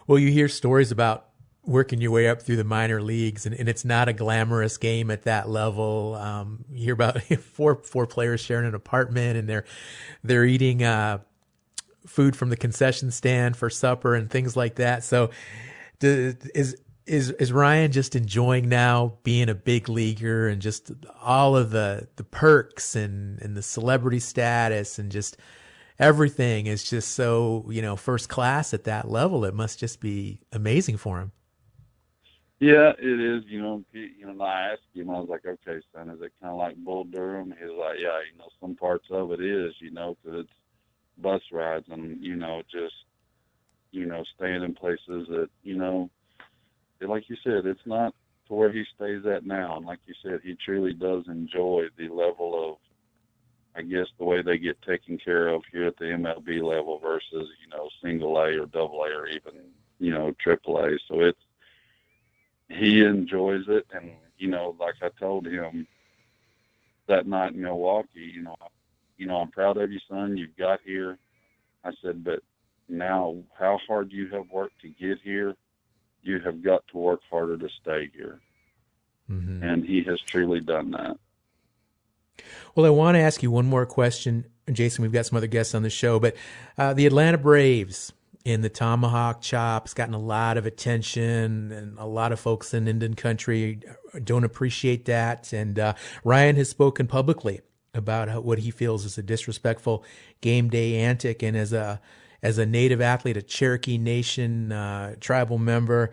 [0.07, 1.28] Well, you hear stories about
[1.69, 5.11] working your way up through the minor leagues, and, and it's not a glamorous game
[5.11, 6.15] at that level.
[6.15, 7.21] Um, you hear about
[7.53, 9.65] four four players sharing an apartment, and they're
[10.23, 11.19] they're eating uh,
[12.07, 15.03] food from the concession stand for supper and things like that.
[15.03, 15.29] So,
[15.99, 21.55] do, is is is Ryan just enjoying now being a big leaguer and just all
[21.55, 25.37] of the the perks and and the celebrity status and just
[25.99, 29.45] everything is just so you know first class at that level.
[29.45, 31.31] It must just be amazing for him.
[32.59, 33.43] Yeah, it is.
[33.47, 34.43] You know, you know.
[34.43, 35.09] I asked him.
[35.09, 37.99] I was like, "Okay, son, is it kind of like Bull Durham?" He was like,
[37.99, 40.53] "Yeah, you know, some parts of it is, you know, because it's
[41.19, 42.95] bus rides and you know, just
[43.91, 46.09] you know, staying in places that you know,
[47.01, 48.13] like you said, it's not
[48.47, 49.77] to where he stays at now.
[49.77, 52.77] And like you said, he truly does enjoy the level of,
[53.75, 57.49] I guess, the way they get taken care of here at the MLB level versus
[57.61, 59.53] you know, single A or double A or even
[59.99, 60.91] you know, triple A.
[61.07, 61.39] So it's
[62.69, 65.87] he enjoys it, and you know, like I told him
[67.07, 68.55] that night in Milwaukee, you know,
[69.17, 70.37] you know, I'm proud of you, son.
[70.37, 71.17] You've got here.
[71.83, 72.41] I said, but
[72.87, 75.55] now how hard you have worked to get here,
[76.21, 78.39] you have got to work harder to stay here.
[79.29, 79.63] Mm-hmm.
[79.63, 81.17] And he has truly done that.
[82.75, 85.01] Well, I want to ask you one more question, Jason.
[85.01, 86.35] We've got some other guests on the show, but
[86.77, 88.13] uh, the Atlanta Braves
[88.45, 89.85] in the tomahawk chop.
[89.85, 93.81] It's gotten a lot of attention, and a lot of folks in Indian country
[94.23, 95.53] don't appreciate that.
[95.53, 97.61] And uh, Ryan has spoken publicly
[97.93, 100.03] about how, what he feels is a disrespectful
[100.41, 102.01] game day antic, and as a
[102.41, 106.11] as a native athlete, a Cherokee Nation uh, tribal member,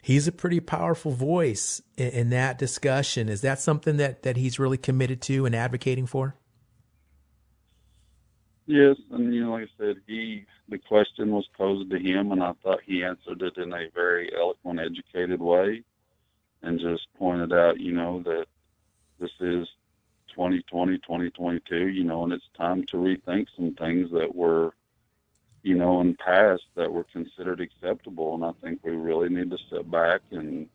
[0.00, 3.28] he's a pretty powerful voice in, in that discussion.
[3.28, 6.34] Is that something that that he's really committed to and advocating for?
[8.66, 12.42] Yes, and you know, like I said, he the question was posed to him, and
[12.42, 15.82] I thought he answered it in a very eloquent, educated way,
[16.62, 18.46] and just pointed out, you know, that
[19.20, 19.68] this is
[20.34, 24.74] 2020, 2022, you know, and it's time to rethink some things that were,
[25.62, 29.50] you know, in the past that were considered acceptable, and I think we really need
[29.50, 30.68] to sit back and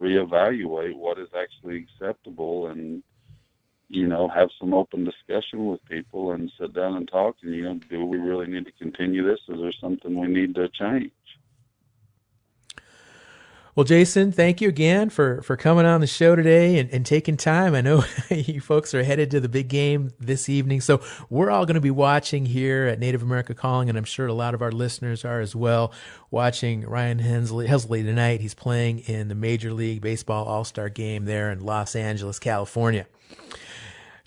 [0.00, 3.02] reevaluate what is actually acceptable and
[3.90, 7.34] you know, have some open discussion with people and sit down and talk.
[7.42, 9.40] And you know, do we really need to continue this?
[9.48, 11.10] Is there something we need to change?
[13.74, 17.36] Well, Jason, thank you again for, for coming on the show today and, and taking
[17.36, 17.74] time.
[17.74, 20.80] I know you folks are headed to the big game this evening.
[20.80, 24.26] So we're all going to be watching here at Native America Calling, and I'm sure
[24.26, 25.92] a lot of our listeners are as well,
[26.30, 28.40] watching Ryan Hensley, Helsley tonight.
[28.40, 33.06] He's playing in the Major League Baseball All Star game there in Los Angeles, California.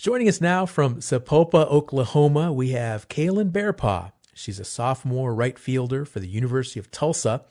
[0.03, 4.11] Joining us now from Sapulpa, Oklahoma, we have Kaylin Bearpaw.
[4.33, 7.45] She's a sophomore right fielder for the University of Tulsa,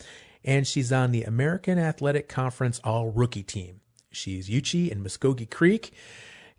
[0.45, 3.81] and she's on the American Athletic Conference All Rookie team.
[4.11, 5.95] She's Yuchi in Muskogee Creek.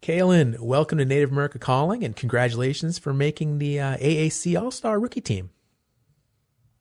[0.02, 5.00] Kaylin, welcome to Native America Calling, and congratulations for making the uh, AAC All Star
[5.00, 5.52] Rookie team.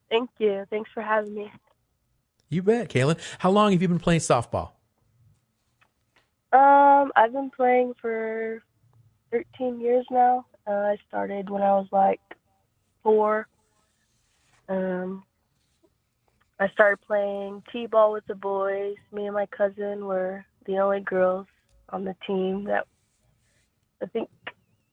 [0.09, 0.65] Thank you.
[0.71, 1.53] Thanks for having me.
[2.49, 3.19] You bet, Kaylin.
[3.41, 4.71] How long have you been playing softball?
[6.55, 8.63] Um, I've been playing for
[9.33, 10.47] 13 years now.
[10.67, 12.21] Uh, I started when I was like
[13.03, 13.49] four.
[14.69, 15.25] Um,
[16.61, 18.95] I started playing t-ball with the boys.
[19.11, 21.47] Me and my cousin were the only girls
[21.89, 22.65] on the team.
[22.65, 22.87] That
[24.01, 24.29] I think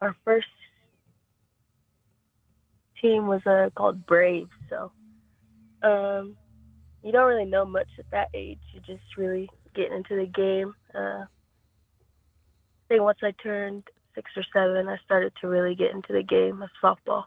[0.01, 0.47] our first
[3.01, 4.49] team was uh, called Braves.
[4.69, 4.91] So
[5.83, 6.35] um,
[7.03, 8.59] you don't really know much at that age.
[8.73, 10.73] You're just really getting into the game.
[10.95, 13.83] Uh, I think once I turned
[14.19, 17.25] six or seven, I started to really get into the game of softball.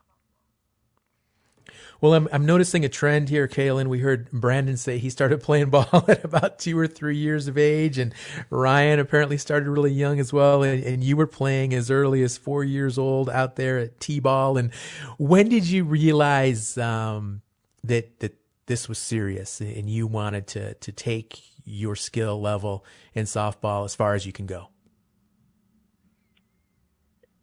[2.01, 3.87] Well, I'm I'm noticing a trend here, Kaylin.
[3.87, 7.57] We heard Brandon say he started playing ball at about two or three years of
[7.57, 8.13] age, and
[8.51, 10.63] Ryan apparently started really young as well.
[10.63, 14.59] And, and you were playing as early as four years old out there at t-ball.
[14.59, 14.73] And
[15.19, 17.43] when did you realize um,
[17.85, 23.25] that that this was serious and you wanted to to take your skill level in
[23.25, 24.69] softball as far as you can go?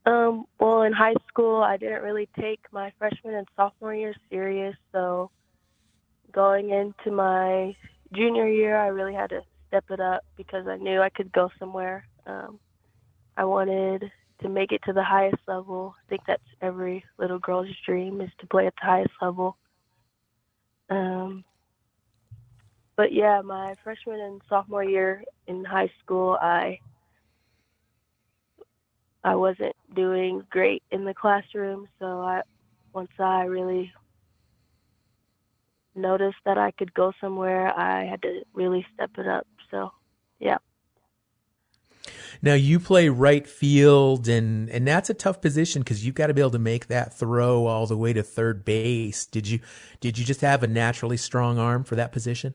[0.05, 4.75] Um, well, in high school, I didn't really take my freshman and sophomore year serious.
[4.91, 5.29] So
[6.31, 7.75] going into my
[8.13, 11.49] junior year, I really had to step it up because I knew I could go
[11.59, 12.05] somewhere.
[12.25, 12.59] Um,
[13.37, 14.11] I wanted
[14.41, 15.95] to make it to the highest level.
[15.97, 19.57] I think that's every little girl's dream is to play at the highest level.
[20.89, 21.43] Um,
[22.95, 26.79] but yeah, my freshman and sophomore year in high school, I
[29.23, 32.41] I wasn't doing great in the classroom, so I
[32.93, 33.91] once I really
[35.95, 39.45] noticed that I could go somewhere, I had to really step it up.
[39.69, 39.91] So,
[40.39, 40.57] yeah.
[42.41, 46.33] Now you play right field, and and that's a tough position because you've got to
[46.33, 49.25] be able to make that throw all the way to third base.
[49.25, 49.59] Did you
[49.99, 52.53] did you just have a naturally strong arm for that position?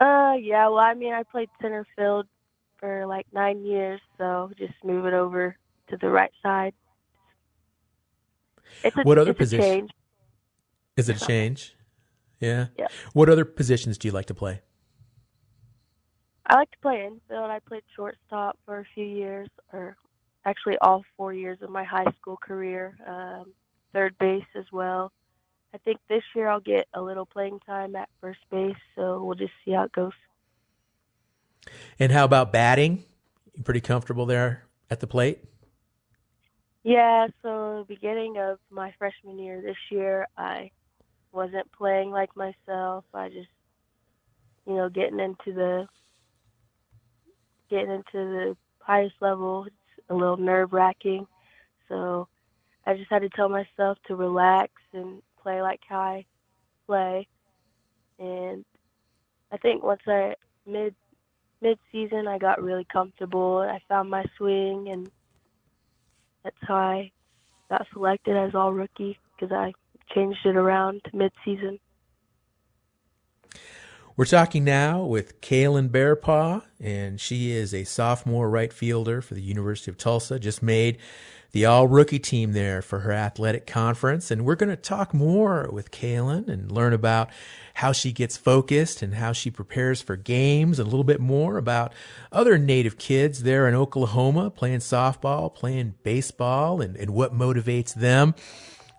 [0.00, 0.66] Uh, yeah.
[0.66, 2.26] Well, I mean, I played center field
[2.82, 5.56] for like nine years, so just move it over
[5.88, 6.74] to the right side.
[8.82, 9.64] It's a, what other it's position?
[9.64, 9.90] A change.
[10.96, 11.76] Is it a change?
[12.40, 12.66] Yeah.
[12.76, 12.88] Yeah.
[13.12, 14.62] What other positions do you like to play?
[16.44, 17.50] I like to play infield.
[17.50, 19.96] I played shortstop for a few years, or
[20.44, 22.96] actually all four years of my high school career.
[23.06, 23.54] Um,
[23.92, 25.12] third base as well.
[25.72, 29.36] I think this year I'll get a little playing time at first base, so we'll
[29.36, 30.12] just see how it goes.
[31.98, 33.04] And how about batting?
[33.54, 35.38] You pretty comfortable there at the plate?
[36.84, 40.70] Yeah, so beginning of my freshman year this year, I
[41.30, 43.04] wasn't playing like myself.
[43.14, 43.48] I just,
[44.66, 45.86] you know, getting into the
[47.70, 51.26] getting into the highest level, it's a little nerve wracking.
[51.88, 52.28] So
[52.84, 56.24] I just had to tell myself to relax and play like how I
[56.86, 57.28] play.
[58.18, 58.64] And
[59.52, 60.34] I think once I
[60.66, 60.94] mid
[61.62, 63.58] mid season, I got really comfortable.
[63.58, 65.10] I found my swing, and
[66.42, 67.12] that's how I
[67.70, 69.72] got selected as all rookie because I
[70.14, 71.78] changed it around to mid season.
[74.14, 79.40] We're talking now with Kaylin Bearpaw, and she is a sophomore right fielder for the
[79.40, 80.38] University of Tulsa.
[80.38, 80.98] Just made
[81.52, 84.30] the all rookie team there for her athletic conference.
[84.30, 87.28] And we're going to talk more with Kaylin and learn about
[87.74, 91.58] how she gets focused and how she prepares for games, and a little bit more
[91.58, 91.92] about
[92.30, 98.34] other native kids there in Oklahoma playing softball, playing baseball, and, and what motivates them.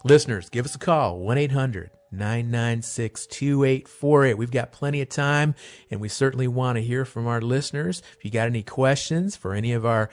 [0.03, 4.37] Listeners, give us a call 1 800 996 2848.
[4.37, 5.55] We've got plenty of time,
[5.89, 8.03] and we certainly want to hear from our listeners.
[8.17, 10.09] If you got any questions for any of our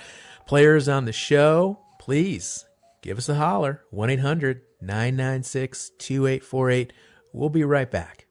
[0.47, 2.65] players on the show, please
[3.03, 6.93] give us a holler 1 800 996 2848.
[7.33, 8.27] We'll be right back.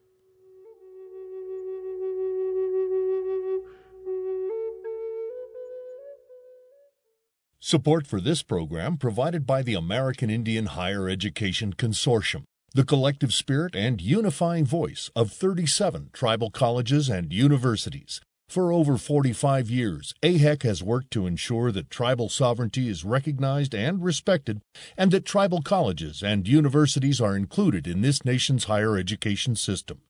[7.60, 12.42] Support for this program provided by the American Indian Higher Education Consortium,
[12.74, 18.20] the collective spirit and unifying voice of 37 tribal colleges and universities.
[18.50, 24.02] For over 45 years, AHEC has worked to ensure that tribal sovereignty is recognized and
[24.02, 24.60] respected,
[24.96, 30.00] and that tribal colleges and universities are included in this nation's higher education system.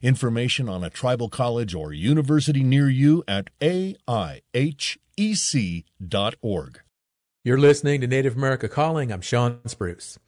[0.00, 4.00] Information on a tribal college or university near you at aihec.org.
[7.44, 9.12] You're listening to Native America Calling.
[9.12, 10.18] I'm Shawn Spruce.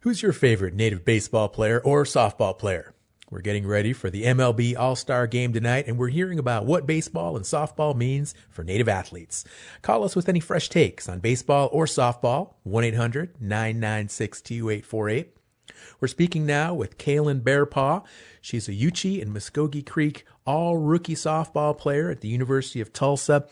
[0.00, 2.94] Who's your favorite Native baseball player or softball player?
[3.30, 6.86] We're getting ready for the MLB All Star game tonight, and we're hearing about what
[6.86, 9.44] baseball and softball means for Native athletes.
[9.82, 15.36] Call us with any fresh takes on baseball or softball, 1 800 996 2848.
[16.00, 18.04] We're speaking now with Kaylin Bearpaw.
[18.40, 23.46] She's a Yuchi and Muskogee Creek all rookie softball player at the University of Tulsa.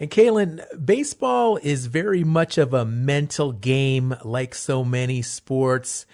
[0.00, 6.04] And Kaylin, baseball is very much of a mental game like so many sports.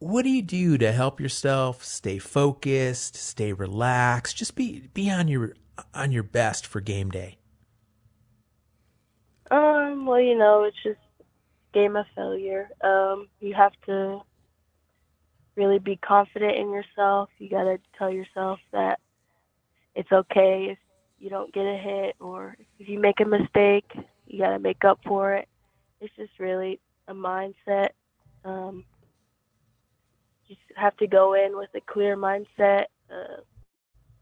[0.00, 5.26] What do you do to help yourself stay focused, stay relaxed, just be be on
[5.26, 5.54] your
[5.92, 7.38] on your best for game day?
[9.50, 11.00] Um, well, you know, it's just
[11.72, 12.68] game of failure.
[12.82, 14.20] Um, you have to
[15.56, 17.28] really be confident in yourself.
[17.38, 19.00] You got to tell yourself that
[19.94, 20.78] it's okay if
[21.18, 23.90] you don't get a hit or if you make a mistake,
[24.26, 25.48] you got to make up for it.
[26.00, 26.78] It's just really
[27.08, 27.88] a mindset.
[28.44, 28.84] Um,
[30.48, 33.42] you have to go in with a clear mindset, uh,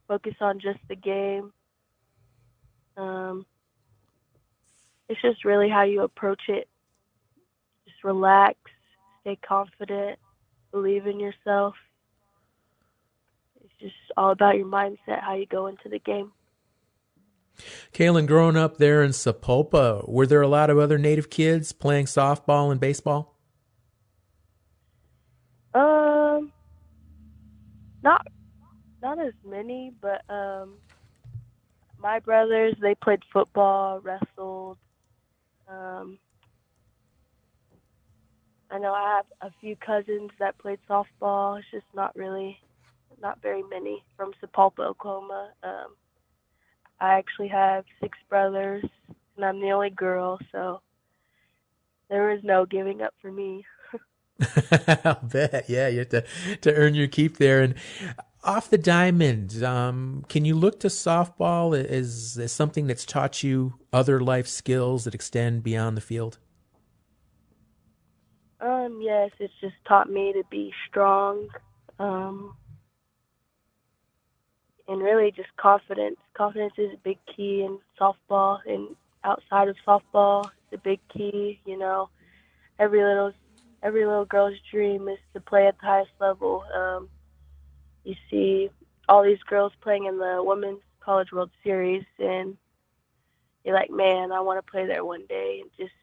[0.09, 1.53] focus on just the game.
[2.97, 3.47] Um,
[5.09, 6.68] it's just really how you approach it.
[7.87, 8.59] Just relax,
[9.20, 10.18] stay confident,
[10.72, 11.74] believe in yourself.
[13.64, 16.33] It's just all about your mindset, how you go into the game.
[17.93, 22.07] Kaylin, growing up there in Sapulpa, were there a lot of other Native kids playing
[22.07, 23.35] softball and baseball?
[25.74, 26.53] Um,
[28.07, 28.27] not
[29.03, 30.75] not as many, but um,
[31.99, 34.79] my brothers they played football, wrestled.
[35.69, 36.19] Um,
[38.71, 41.59] I know I have a few cousins that played softball.
[41.59, 42.59] It's just not really,
[43.21, 45.51] not very many from Sapulpa, Oklahoma.
[45.65, 45.97] Um,
[47.01, 48.85] I actually have six brothers,
[49.37, 50.81] and I'm the only girl, so
[52.09, 53.65] there is no giving up for me.
[55.05, 55.64] I'll bet.
[55.68, 56.24] Yeah, you have to
[56.62, 57.62] to earn your keep there.
[57.62, 57.74] And
[58.45, 63.74] off the diamond, um, can you look to softball as as something that's taught you
[63.93, 66.39] other life skills that extend beyond the field?
[68.61, 71.49] Um, yes, it's just taught me to be strong,
[71.99, 72.57] um,
[74.89, 76.16] and really just confidence.
[76.34, 81.61] Confidence is a big key in softball, and outside of softball, it's a big key.
[81.66, 82.09] You know,
[82.78, 83.32] every little
[83.87, 86.64] every little girl's dream is to play at the highest level.
[86.74, 87.09] Um,
[88.03, 88.68] you see
[89.09, 92.57] all these girls playing in the Women's College World Series, and
[93.64, 95.61] you're like, man, I want to play there one day.
[95.62, 95.95] And just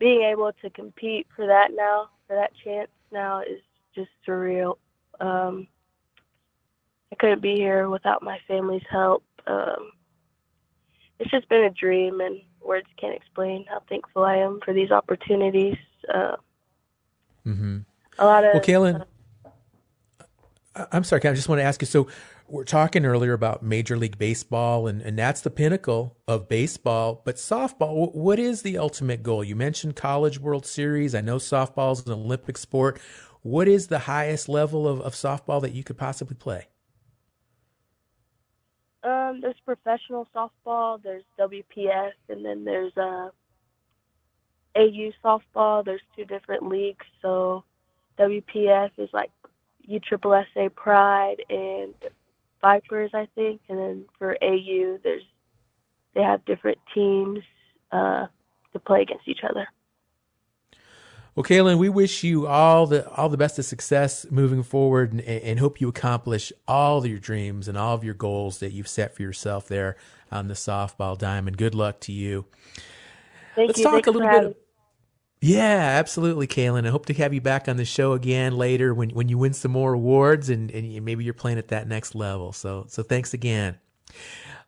[0.00, 3.60] being able to compete for that now, for that chance now, is
[3.94, 4.78] just surreal.
[5.20, 5.68] Um,
[7.12, 9.22] I couldn't be here without my family's help.
[9.46, 9.92] Um,
[11.20, 14.90] it's just been a dream, and words can't explain how thankful I am for these
[14.90, 15.76] opportunities.
[16.12, 16.34] Uh,
[17.46, 17.78] mm-hmm.
[18.18, 18.54] A lot of.
[18.54, 19.04] Well, Kaylin,
[20.74, 21.86] uh, I'm sorry, I just want to ask you.
[21.86, 22.08] So,
[22.46, 27.22] we're talking earlier about Major League Baseball, and, and that's the pinnacle of baseball.
[27.24, 29.42] But softball, what is the ultimate goal?
[29.42, 31.14] You mentioned College World Series.
[31.14, 33.00] I know softball is an Olympic sport.
[33.42, 36.68] What is the highest level of, of softball that you could possibly play?
[39.02, 43.28] Um, there's professional softball, there's WPF, and then there's uh,
[44.76, 45.84] AU softball.
[45.84, 47.06] There's two different leagues.
[47.22, 47.64] So
[48.18, 49.30] WPF is like
[49.88, 51.94] USSSA Pride and
[52.60, 55.22] Vipers, I think, and then for AU, there's
[56.14, 57.40] they have different teams
[57.92, 58.26] uh,
[58.72, 59.66] to play against each other.
[61.34, 65.20] Well, Kaylin, we wish you all the all the best of success moving forward, and,
[65.20, 68.88] and, hope you accomplish all of your dreams and all of your goals that you've
[68.88, 69.96] set for yourself there
[70.30, 71.56] on the softball diamond.
[71.56, 72.46] Good luck to you.
[73.56, 73.84] Thank Let's you.
[73.84, 74.63] talk Thanks a little bit.
[75.46, 76.86] Yeah, absolutely, Kaylin.
[76.86, 79.52] I hope to have you back on the show again later when when you win
[79.52, 82.54] some more awards and, and maybe you're playing at that next level.
[82.54, 83.78] So so thanks again.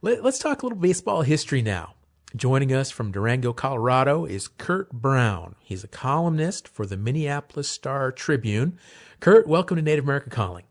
[0.02, 1.94] Let, let's talk a little baseball history now.
[2.36, 5.54] Joining us from Durango, Colorado is Kurt Brown.
[5.60, 8.78] He's a columnist for the Minneapolis Star Tribune.
[9.18, 10.64] Kurt, welcome to Native America Calling.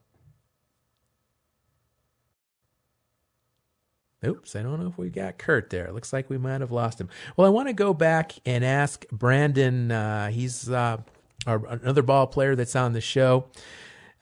[4.26, 5.92] Oops, I don't know if we got Kurt there.
[5.92, 7.10] Looks like we might have lost him.
[7.38, 9.92] Well, I want to go back and ask Brandon.
[9.92, 10.98] Uh, he's uh,
[11.46, 13.46] our, another ball player that's on the show.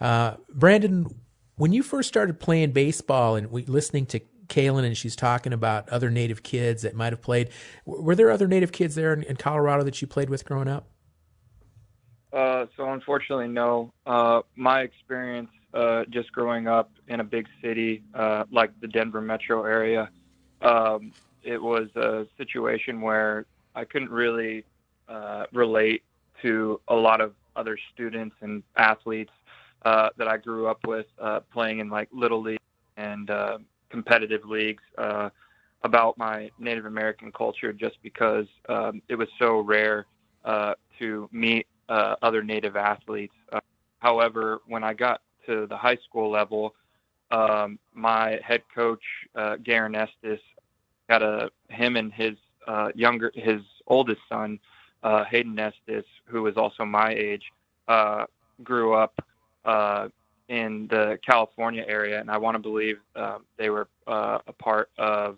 [0.02, 1.08] Uh, Brandon,
[1.56, 5.90] when you first started playing baseball and we, listening to Kaylin and she's talking about
[5.90, 7.50] other Native kids that might have played.
[7.86, 10.88] Were there other Native kids there in, in Colorado that you played with growing up?
[12.32, 13.94] Uh, so unfortunately, no.
[14.06, 19.22] Uh, my experience uh, just growing up in a big city uh, like the Denver
[19.22, 20.10] metro area,
[20.62, 21.12] um,
[21.44, 23.46] it was a situation where
[23.76, 24.66] I couldn't really
[25.10, 26.04] uh, relate
[26.42, 29.32] to a lot of other students and athletes
[29.84, 31.08] uh, that I grew up with
[31.52, 32.60] playing in like little league
[32.98, 33.30] and
[33.94, 35.30] competitive leagues uh,
[35.84, 40.08] about my Native American culture just because um, it was so rare
[40.44, 43.36] uh, to meet uh, other Native athletes.
[43.52, 43.60] Uh,
[44.00, 46.76] however, when I got to the high school level,
[47.32, 49.04] um, my head coach
[49.36, 50.40] uh, Garen Estes
[51.10, 52.36] had a him and his
[52.68, 54.60] uh, younger his oldest son
[55.04, 57.44] uh, Hayden Estes, who was also my age,
[57.88, 58.26] uh,
[58.64, 59.22] grew up
[59.66, 60.08] uh,
[60.48, 64.90] in the California area, and I want to believe uh, they were uh, a part
[64.98, 65.38] of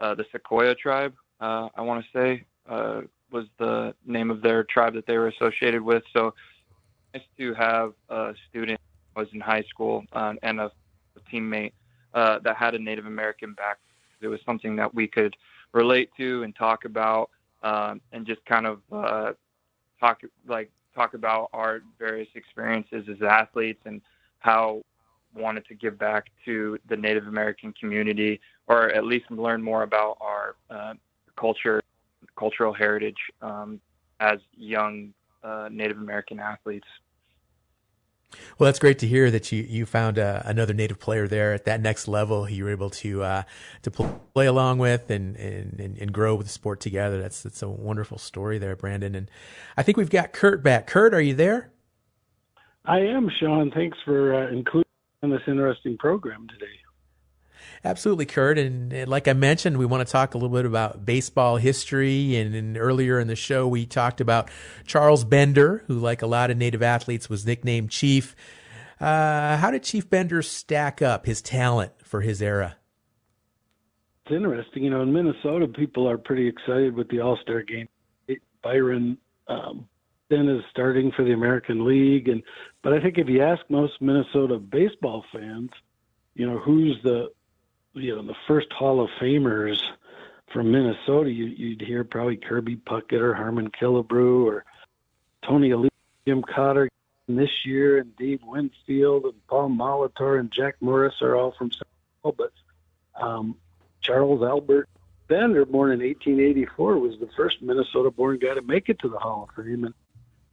[0.00, 1.14] uh, the Sequoia tribe.
[1.40, 5.28] Uh, I want to say uh, was the name of their tribe that they were
[5.28, 6.02] associated with.
[6.12, 6.34] So
[7.12, 8.80] nice to have a student
[9.16, 10.70] was in high school uh, and a,
[11.16, 11.72] a teammate
[12.12, 13.80] that had a Native American background.
[14.20, 15.36] It was something that we could
[15.72, 17.30] relate to and talk about,
[17.62, 18.80] um, and just kind of
[20.00, 24.00] talk like talk about our various experiences as athletes and
[24.38, 24.80] how
[25.34, 30.16] wanted to give back to the Native American community, or at least learn more about
[30.20, 30.94] our uh,
[31.36, 31.82] culture,
[32.38, 33.80] cultural heritage um,
[34.20, 35.12] as young
[35.42, 36.86] uh, Native American athletes.
[38.58, 41.64] Well, that's great to hear that you you found uh, another native player there at
[41.64, 42.48] that next level.
[42.48, 43.42] You were able to uh,
[43.82, 47.20] to play along with and, and and grow with the sport together.
[47.20, 49.14] That's that's a wonderful story there, Brandon.
[49.14, 49.30] And
[49.76, 50.86] I think we've got Kurt back.
[50.86, 51.70] Kurt, are you there?
[52.84, 53.70] I am, Shawn.
[53.70, 54.84] Thanks for uh, including
[55.22, 56.72] in this interesting program today.
[57.84, 58.58] Absolutely, Kurt.
[58.58, 62.36] And, like I mentioned, we want to talk a little bit about baseball history.
[62.36, 64.50] And, and, earlier in the show, we talked about
[64.86, 68.34] Charles Bender, who, like a lot of Native athletes, was nicknamed Chief.
[69.00, 72.76] Uh, how did Chief Bender stack up his talent for his era?
[74.24, 74.84] It's interesting.
[74.84, 77.86] You know, in Minnesota, people are pretty excited with the All Star game.
[78.62, 79.86] Byron um,
[80.30, 82.42] then is starting for the American League, and
[82.82, 85.68] but I think if you ask most Minnesota baseball fans,
[86.34, 87.26] you know who's the
[87.94, 89.80] you know the first Hall of Famers
[90.52, 94.64] from Minnesota, you, you'd hear probably Kirby Puckett or Harmon Killebrew or
[95.42, 95.72] Tony
[96.26, 96.88] Jim Cotter
[97.28, 101.82] this year, and Dave Winfield and Paul Molitor and Jack Morris are all from St.
[102.22, 102.52] Paul, but
[103.20, 103.56] um,
[104.00, 104.88] Charles Albert
[105.26, 109.48] Bender, born in 1884, was the first Minnesota-born guy to make it to the Hall
[109.48, 109.94] of Fame, and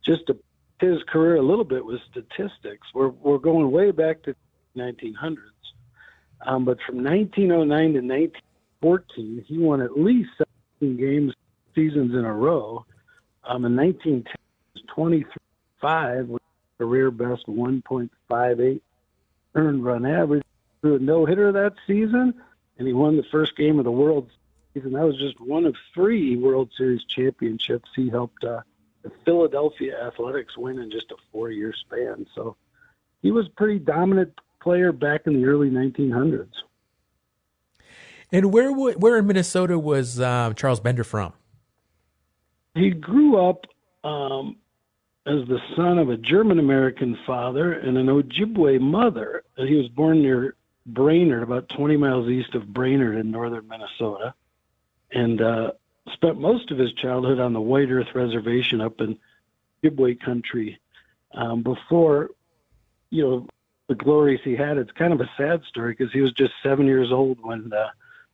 [0.03, 0.37] just to
[0.79, 2.87] his career a little bit with statistics.
[2.93, 4.35] We're we're going way back to
[4.75, 5.37] 1900s,
[6.45, 10.29] um, but from 1909 to 1914, he won at least
[10.79, 11.33] 17 games
[11.75, 12.85] seasons in a row.
[13.43, 15.25] Um, in 1910,
[15.83, 16.41] 23-5 with
[16.77, 18.81] career best 1.58
[19.55, 20.43] earned run average.
[20.81, 22.33] Threw a no hitter that season,
[22.77, 24.29] and he won the first game of the World
[24.73, 24.85] Series.
[24.85, 28.61] And that was just one of three World Series championships he helped uh,
[29.03, 32.25] the Philadelphia Athletics win in just a four-year span.
[32.33, 32.55] So
[33.21, 36.51] he was pretty dominant player back in the early 1900s.
[38.31, 41.33] And where where in Minnesota was uh, Charles Bender from?
[42.75, 43.65] He grew up
[44.05, 44.55] um,
[45.25, 49.43] as the son of a German American father and an Ojibwe mother.
[49.57, 50.55] He was born near
[50.85, 54.33] Brainerd, about 20 miles east of Brainerd in northern Minnesota,
[55.11, 55.71] and uh,
[56.13, 59.17] spent most of his childhood on the White Earth Reservation up in
[59.83, 60.79] Ojibwe country.
[61.33, 62.31] Um, before,
[63.09, 63.47] you know,
[63.91, 66.85] the glories he had, it's kind of a sad story because he was just seven
[66.85, 67.89] years old when uh,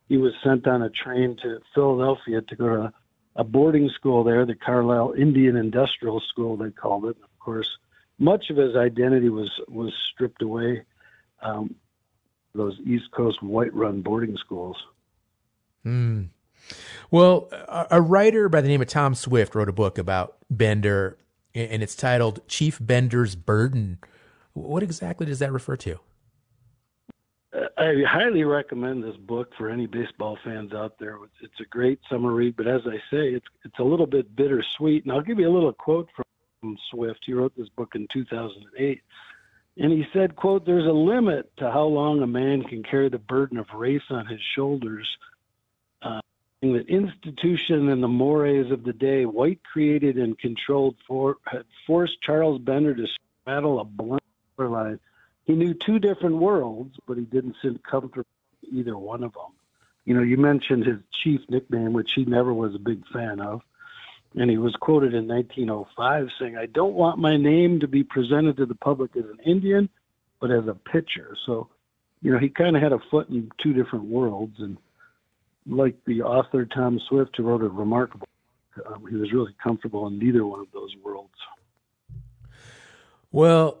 [0.08, 2.92] he was sent on a train to Philadelphia to go to
[3.34, 7.16] a boarding school there, the Carlisle Indian Industrial School, they called it.
[7.24, 7.68] Of course,
[8.20, 10.84] much of his identity was was stripped away.
[11.42, 11.74] Um,
[12.54, 14.76] those East Coast white-run boarding schools.
[15.82, 16.26] Hmm.
[17.10, 17.48] Well,
[17.90, 21.18] a writer by the name of Tom Swift wrote a book about Bender,
[21.52, 23.98] and it's titled "Chief Bender's Burden."
[24.58, 26.00] What exactly does that refer to?
[27.78, 31.16] I highly recommend this book for any baseball fans out there.
[31.40, 35.04] It's a great summer read, but as I say, it's it's a little bit bittersweet.
[35.04, 36.08] And I'll give you a little quote
[36.60, 37.20] from Swift.
[37.24, 39.00] He wrote this book in 2008,
[39.78, 43.18] and he said, "quote There's a limit to how long a man can carry the
[43.18, 45.08] burden of race on his shoulders."
[46.02, 46.20] Uh,
[46.60, 52.20] the institution and the mores of the day, white created and controlled, for had forced
[52.22, 53.06] Charles Bender to
[53.42, 54.22] straddle a blunt
[55.44, 58.26] he knew two different worlds, but he didn't seem comfortable
[58.70, 59.52] either one of them.
[60.04, 63.62] You know, you mentioned his chief nickname, which he never was a big fan of.
[64.34, 68.58] And he was quoted in 1905 saying, I don't want my name to be presented
[68.58, 69.88] to the public as an Indian,
[70.40, 71.36] but as a pitcher.
[71.46, 71.68] So,
[72.20, 74.56] you know, he kind of had a foot in two different worlds.
[74.58, 74.76] And
[75.66, 78.28] like the author Tom Swift, who wrote a remarkable,
[78.86, 81.32] um, he was really comfortable in neither one of those worlds.
[83.32, 83.78] Well,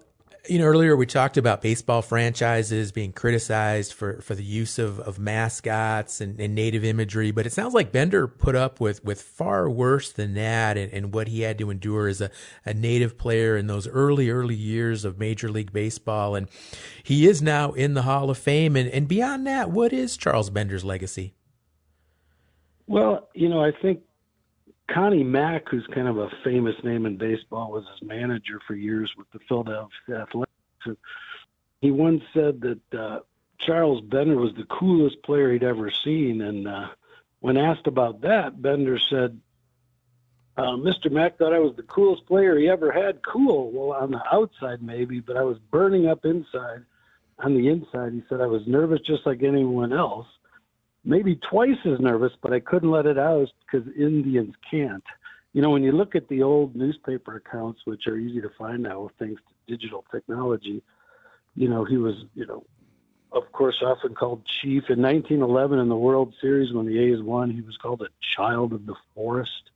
[0.48, 4.98] you know, earlier we talked about baseball franchises being criticized for, for the use of,
[5.00, 9.20] of mascots and, and native imagery, but it sounds like Bender put up with, with
[9.20, 12.30] far worse than that and, and what he had to endure as a,
[12.64, 16.34] a native player in those early, early years of Major League Baseball.
[16.34, 16.48] And
[17.02, 18.76] he is now in the Hall of Fame.
[18.76, 21.34] And, and beyond that, what is Charles Bender's legacy?
[22.86, 24.00] Well, you know, I think
[24.88, 29.12] Connie Mack, who's kind of a famous name in baseball, was his manager for years
[29.16, 30.52] with the Philadelphia Athletics.
[30.86, 30.96] And
[31.80, 33.20] he once said that uh,
[33.58, 36.40] Charles Bender was the coolest player he'd ever seen.
[36.40, 36.88] And uh,
[37.40, 39.38] when asked about that, Bender said,
[40.56, 41.10] uh, Mr.
[41.10, 43.22] Mack thought I was the coolest player he ever had.
[43.22, 43.70] Cool.
[43.70, 46.84] Well, on the outside, maybe, but I was burning up inside.
[47.40, 50.26] On the inside, he said I was nervous just like anyone else
[51.08, 55.02] maybe twice as nervous, but I couldn't let it out because Indians can't.
[55.54, 58.82] You know, when you look at the old newspaper accounts, which are easy to find
[58.82, 60.82] now thanks to digital technology,
[61.56, 62.62] you know, he was, you know,
[63.32, 64.84] of course, often called chief.
[64.90, 68.74] In 1911, in the World Series, when the A's won, he was called a child
[68.74, 69.70] of the forest.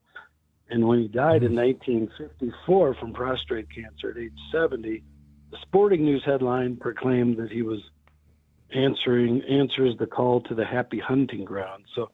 [0.68, 2.10] And when he died in mm-hmm.
[2.10, 5.02] 1954 from prostate cancer at age 70,
[5.50, 7.80] the Sporting News headline proclaimed that he was
[8.74, 11.84] answering answers the call to the happy hunting ground.
[11.94, 12.10] So,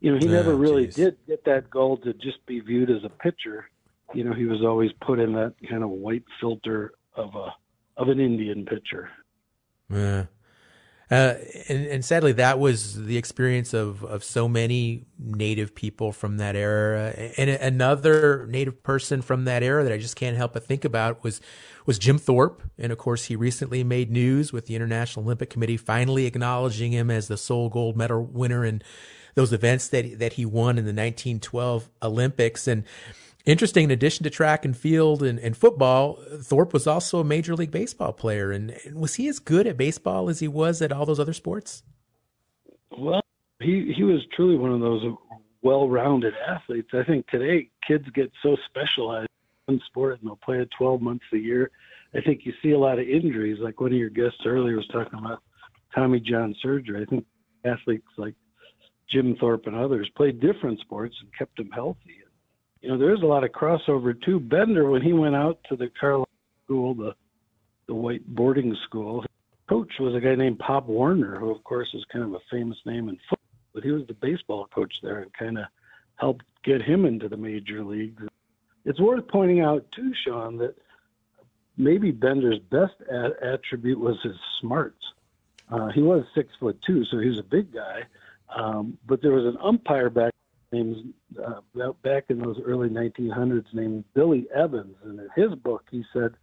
[0.00, 0.94] you know, he ah, never really geez.
[0.96, 3.68] did get that goal to just be viewed as a pitcher.
[4.14, 7.54] You know, he was always put in that kind of white filter of a
[7.96, 9.10] of an Indian pitcher.
[9.90, 10.26] Yeah.
[11.12, 11.36] Uh,
[11.68, 16.56] and, and, sadly, that was the experience of, of so many Native people from that
[16.56, 17.10] era.
[17.36, 21.22] And another Native person from that era that I just can't help but think about
[21.22, 21.42] was
[21.84, 22.62] was Jim Thorpe.
[22.78, 27.10] And of course, he recently made news with the International Olympic Committee finally acknowledging him
[27.10, 28.80] as the sole gold medal winner in
[29.34, 32.66] those events that that he won in the 1912 Olympics.
[32.66, 32.84] And
[33.44, 37.54] interesting, in addition to track and field and, and football, Thorpe was also a Major
[37.54, 38.50] League Baseball player.
[38.50, 41.32] And, and was he as good at baseball as he was at all those other
[41.32, 41.82] sports?
[42.96, 43.22] Well,
[43.60, 45.02] he he was truly one of those
[45.62, 46.88] well-rounded athletes.
[46.92, 49.28] I think today kids get so specialized
[49.68, 51.70] in one sport and they'll play it 12 months a year.
[52.14, 53.58] I think you see a lot of injuries.
[53.60, 55.42] Like one of your guests earlier was talking about
[55.94, 57.02] Tommy John surgery.
[57.02, 57.24] I think
[57.64, 58.34] athletes like
[59.10, 62.21] Jim Thorpe and others played different sports and kept them healthy.
[62.82, 64.40] You know, there's a lot of crossover too.
[64.40, 66.28] Bender, when he went out to the Carlisle
[66.64, 67.14] school, the
[67.86, 69.24] the white boarding school,
[69.68, 72.78] coach was a guy named Pop Warner, who of course is kind of a famous
[72.84, 75.64] name in football, but he was the baseball coach there and kind of
[76.16, 78.22] helped get him into the major leagues.
[78.84, 80.74] It's worth pointing out too, Shawn, that
[81.76, 82.94] maybe Bender's best
[83.42, 85.02] attribute was his smarts.
[85.70, 88.02] Uh, he was six foot two, so he was a big guy.
[88.54, 90.31] Um, but there was an umpire back
[90.72, 91.12] named
[91.42, 91.60] uh,
[92.02, 96.34] back in those early 1900s named Billy Evans, and in his book he said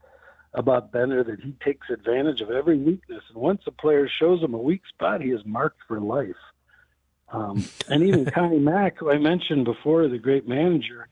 [0.53, 4.53] about Bender that he takes advantage of every weakness, and once a player shows him
[4.53, 6.35] a weak spot, he is marked for life.
[7.31, 11.07] Um, and even Connie Mack, who I mentioned before, the great manager,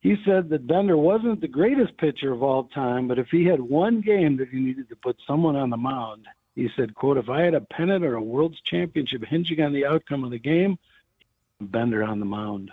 [0.00, 3.60] he said that Bender wasn't the greatest pitcher of all time, but if he had
[3.60, 7.30] one game that he needed to put someone on the mound, he said, quote, if
[7.30, 10.76] I had a pennant or a world's championship hinging on the outcome of the game,
[11.66, 12.70] Bender on the mound.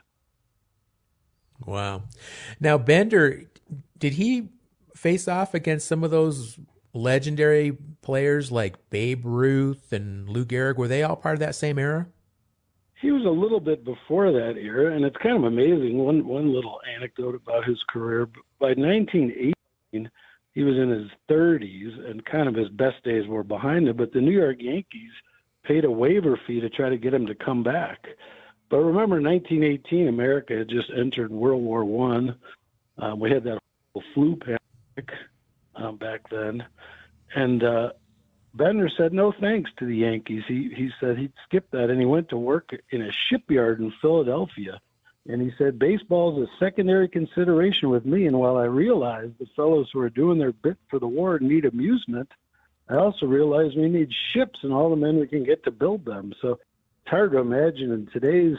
[1.66, 2.04] Wow.
[2.60, 3.44] Now, Bender,
[3.98, 4.50] did he
[4.96, 6.58] face off against some of those
[6.94, 10.78] legendary players like Babe Ruth and Lou Gehrig?
[10.78, 12.08] Were they all part of that same era?
[13.02, 15.98] he was a little bit before that era, and it's kind of amazing.
[15.98, 18.26] One one little anecdote about his career:
[18.60, 20.10] by 1918,
[20.54, 23.96] he was in his 30s, and kind of his best days were behind him.
[23.96, 25.12] But the New York Yankees
[25.64, 28.00] paid a waiver fee to try to get him to come back.
[28.70, 32.36] But remember, 1918, America had just entered World War One.
[32.98, 33.60] Um, we had that
[34.14, 35.12] flu pandemic
[35.76, 36.64] um, back then,
[37.36, 37.90] and uh,
[38.54, 40.44] Bender said no thanks to the Yankees.
[40.48, 43.94] He he said he'd skip that and he went to work in a shipyard in
[44.02, 44.80] Philadelphia.
[45.28, 48.26] And he said baseball is a secondary consideration with me.
[48.26, 51.66] And while I realize the fellows who are doing their bit for the war need
[51.66, 52.32] amusement,
[52.90, 56.04] I also realize we need ships and all the men we can get to build
[56.04, 56.34] them.
[56.42, 56.60] So
[57.10, 58.58] it's hard to imagine in today's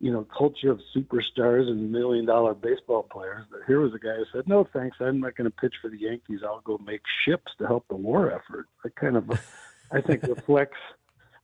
[0.00, 3.44] you know, culture of superstars and million dollar baseball players.
[3.50, 4.96] But here was a guy who said, no, thanks.
[5.00, 6.40] I'm not going to pitch for the Yankees.
[6.42, 8.66] I'll go make ships to help the war effort.
[8.82, 9.30] That kind of,
[9.92, 10.78] I think, reflects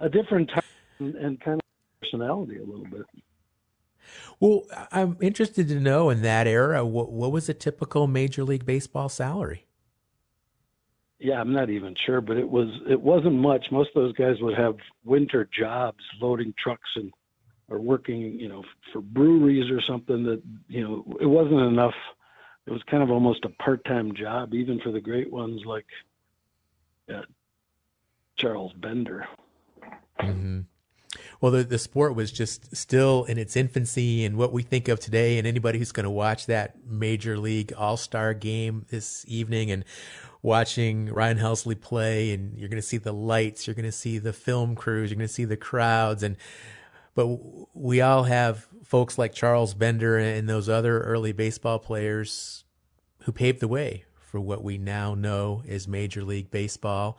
[0.01, 0.63] a different time
[0.99, 3.07] and, and kind of personality a little bit.
[4.41, 8.65] Well, I'm interested to know in that era, what, what was a typical Major League
[8.65, 9.68] Baseball salary?
[11.21, 13.67] Yeah, I'm not even sure, but it was it wasn't much.
[13.73, 17.13] Most of those guys would have winter jobs loading trucks and
[17.69, 21.95] or working, you know, for breweries or something that, you know, it wasn't enough.
[22.67, 25.87] It was kind of almost a part-time job, even for the great ones like
[27.13, 27.23] uh,
[28.37, 29.27] Charles Bender.
[30.21, 30.61] Mm-hmm.
[31.41, 35.01] Well, the, the sport was just still in its infancy, and what we think of
[35.01, 39.71] today, and anybody who's going to watch that major league all star game this evening
[39.71, 39.85] and
[40.43, 44.19] watching Ryan Helsley play, and you're going to see the lights, you're going to see
[44.19, 46.37] the film crews, you're going to see the crowds, and
[47.15, 47.27] but
[47.75, 52.65] we all have folks like Charles Bender and those other early baseball players
[53.25, 57.19] who paved the way for what we now know as Major League Baseball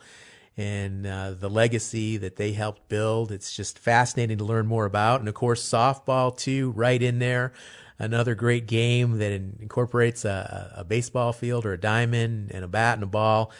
[0.56, 3.30] and uh, the legacy that they helped build.
[3.30, 5.20] It's just fascinating to learn more about.
[5.20, 7.52] And of course, softball, too, right in there.
[8.00, 12.94] Another great game that incorporates a, a baseball field or a diamond and a bat
[12.94, 13.52] and a ball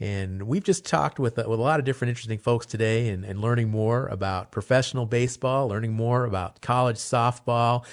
[0.00, 3.40] and we've just talked with, with a lot of different interesting folks today and, and
[3.40, 7.84] learning more about professional baseball, learning more about college softball,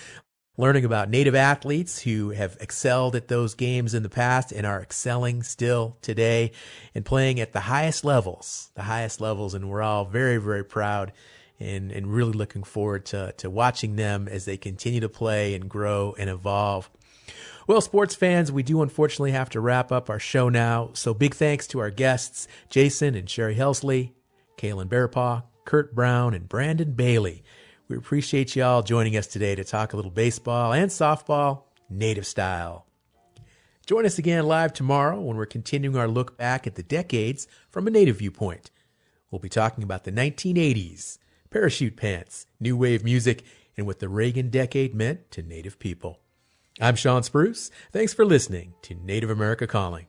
[0.58, 4.82] learning about native athletes who have excelled at those games in the past and are
[4.82, 6.52] excelling still today
[6.96, 9.54] and playing at the highest levels, the highest levels.
[9.54, 11.14] And we're all very, very proud
[11.62, 15.70] and, and really looking forward to, to watching them as they continue to play and
[15.70, 16.90] grow and evolve.
[17.68, 20.90] Well, sports fans, we do unfortunately have to wrap up our show now.
[20.94, 24.12] So big thanks to our guests, Jason and Sherry Helsley,
[24.58, 27.44] Kaylin Bearpaw, Kurt Brown, and Brandon Bailey.
[27.88, 32.26] We appreciate you all joining us today to talk a little baseball and softball, native
[32.26, 32.88] style.
[33.86, 37.88] Join us again live tomorrow when we're continuing our look back at the decades from
[37.88, 38.72] a native viewpoint.
[39.30, 41.18] We'll be talking about the 1980s,
[41.52, 43.44] parachute pants, new wave music,
[43.76, 46.20] and what the Reagan decade meant to native people.
[46.80, 47.70] I'm Shawn Spruce.
[47.92, 50.06] Thanks for listening to Native America Calling.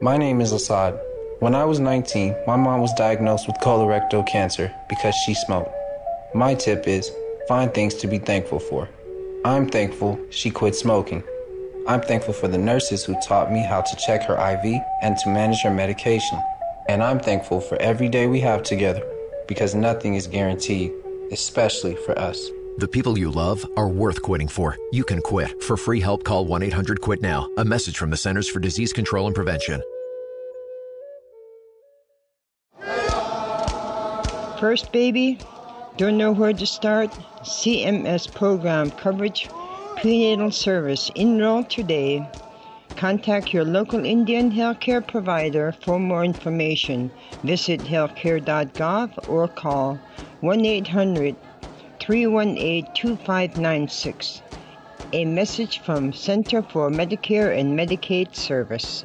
[0.00, 0.98] My name is Assad.
[1.40, 5.74] When I was 19, my mom was diagnosed with colorectal cancer because she smoked.
[6.32, 7.10] My tip is
[7.48, 8.88] find things to be thankful for.
[9.44, 11.24] I'm thankful she quit smoking.
[11.88, 15.28] I'm thankful for the nurses who taught me how to check her IV and to
[15.28, 16.40] manage her medication.
[16.88, 19.02] And I'm thankful for every day we have together
[19.46, 20.90] because nothing is guaranteed,
[21.30, 22.50] especially for us.
[22.78, 24.76] The people you love are worth quitting for.
[24.92, 25.62] You can quit.
[25.64, 27.50] For free help, call 1 800 QUIT NOW.
[27.58, 29.82] A message from the Centers for Disease Control and Prevention.
[34.58, 35.38] First baby,
[35.98, 37.10] Don't know where to start?
[37.42, 39.48] CMS program coverage,
[39.96, 41.10] prenatal service.
[41.16, 42.24] Enroll today.
[42.98, 47.12] Contact your local Indian healthcare provider for more information.
[47.44, 50.00] Visit healthcare.gov or call
[50.40, 51.36] 1 800
[52.00, 54.42] 318 2596.
[55.12, 59.04] A message from Center for Medicare and Medicaid Service.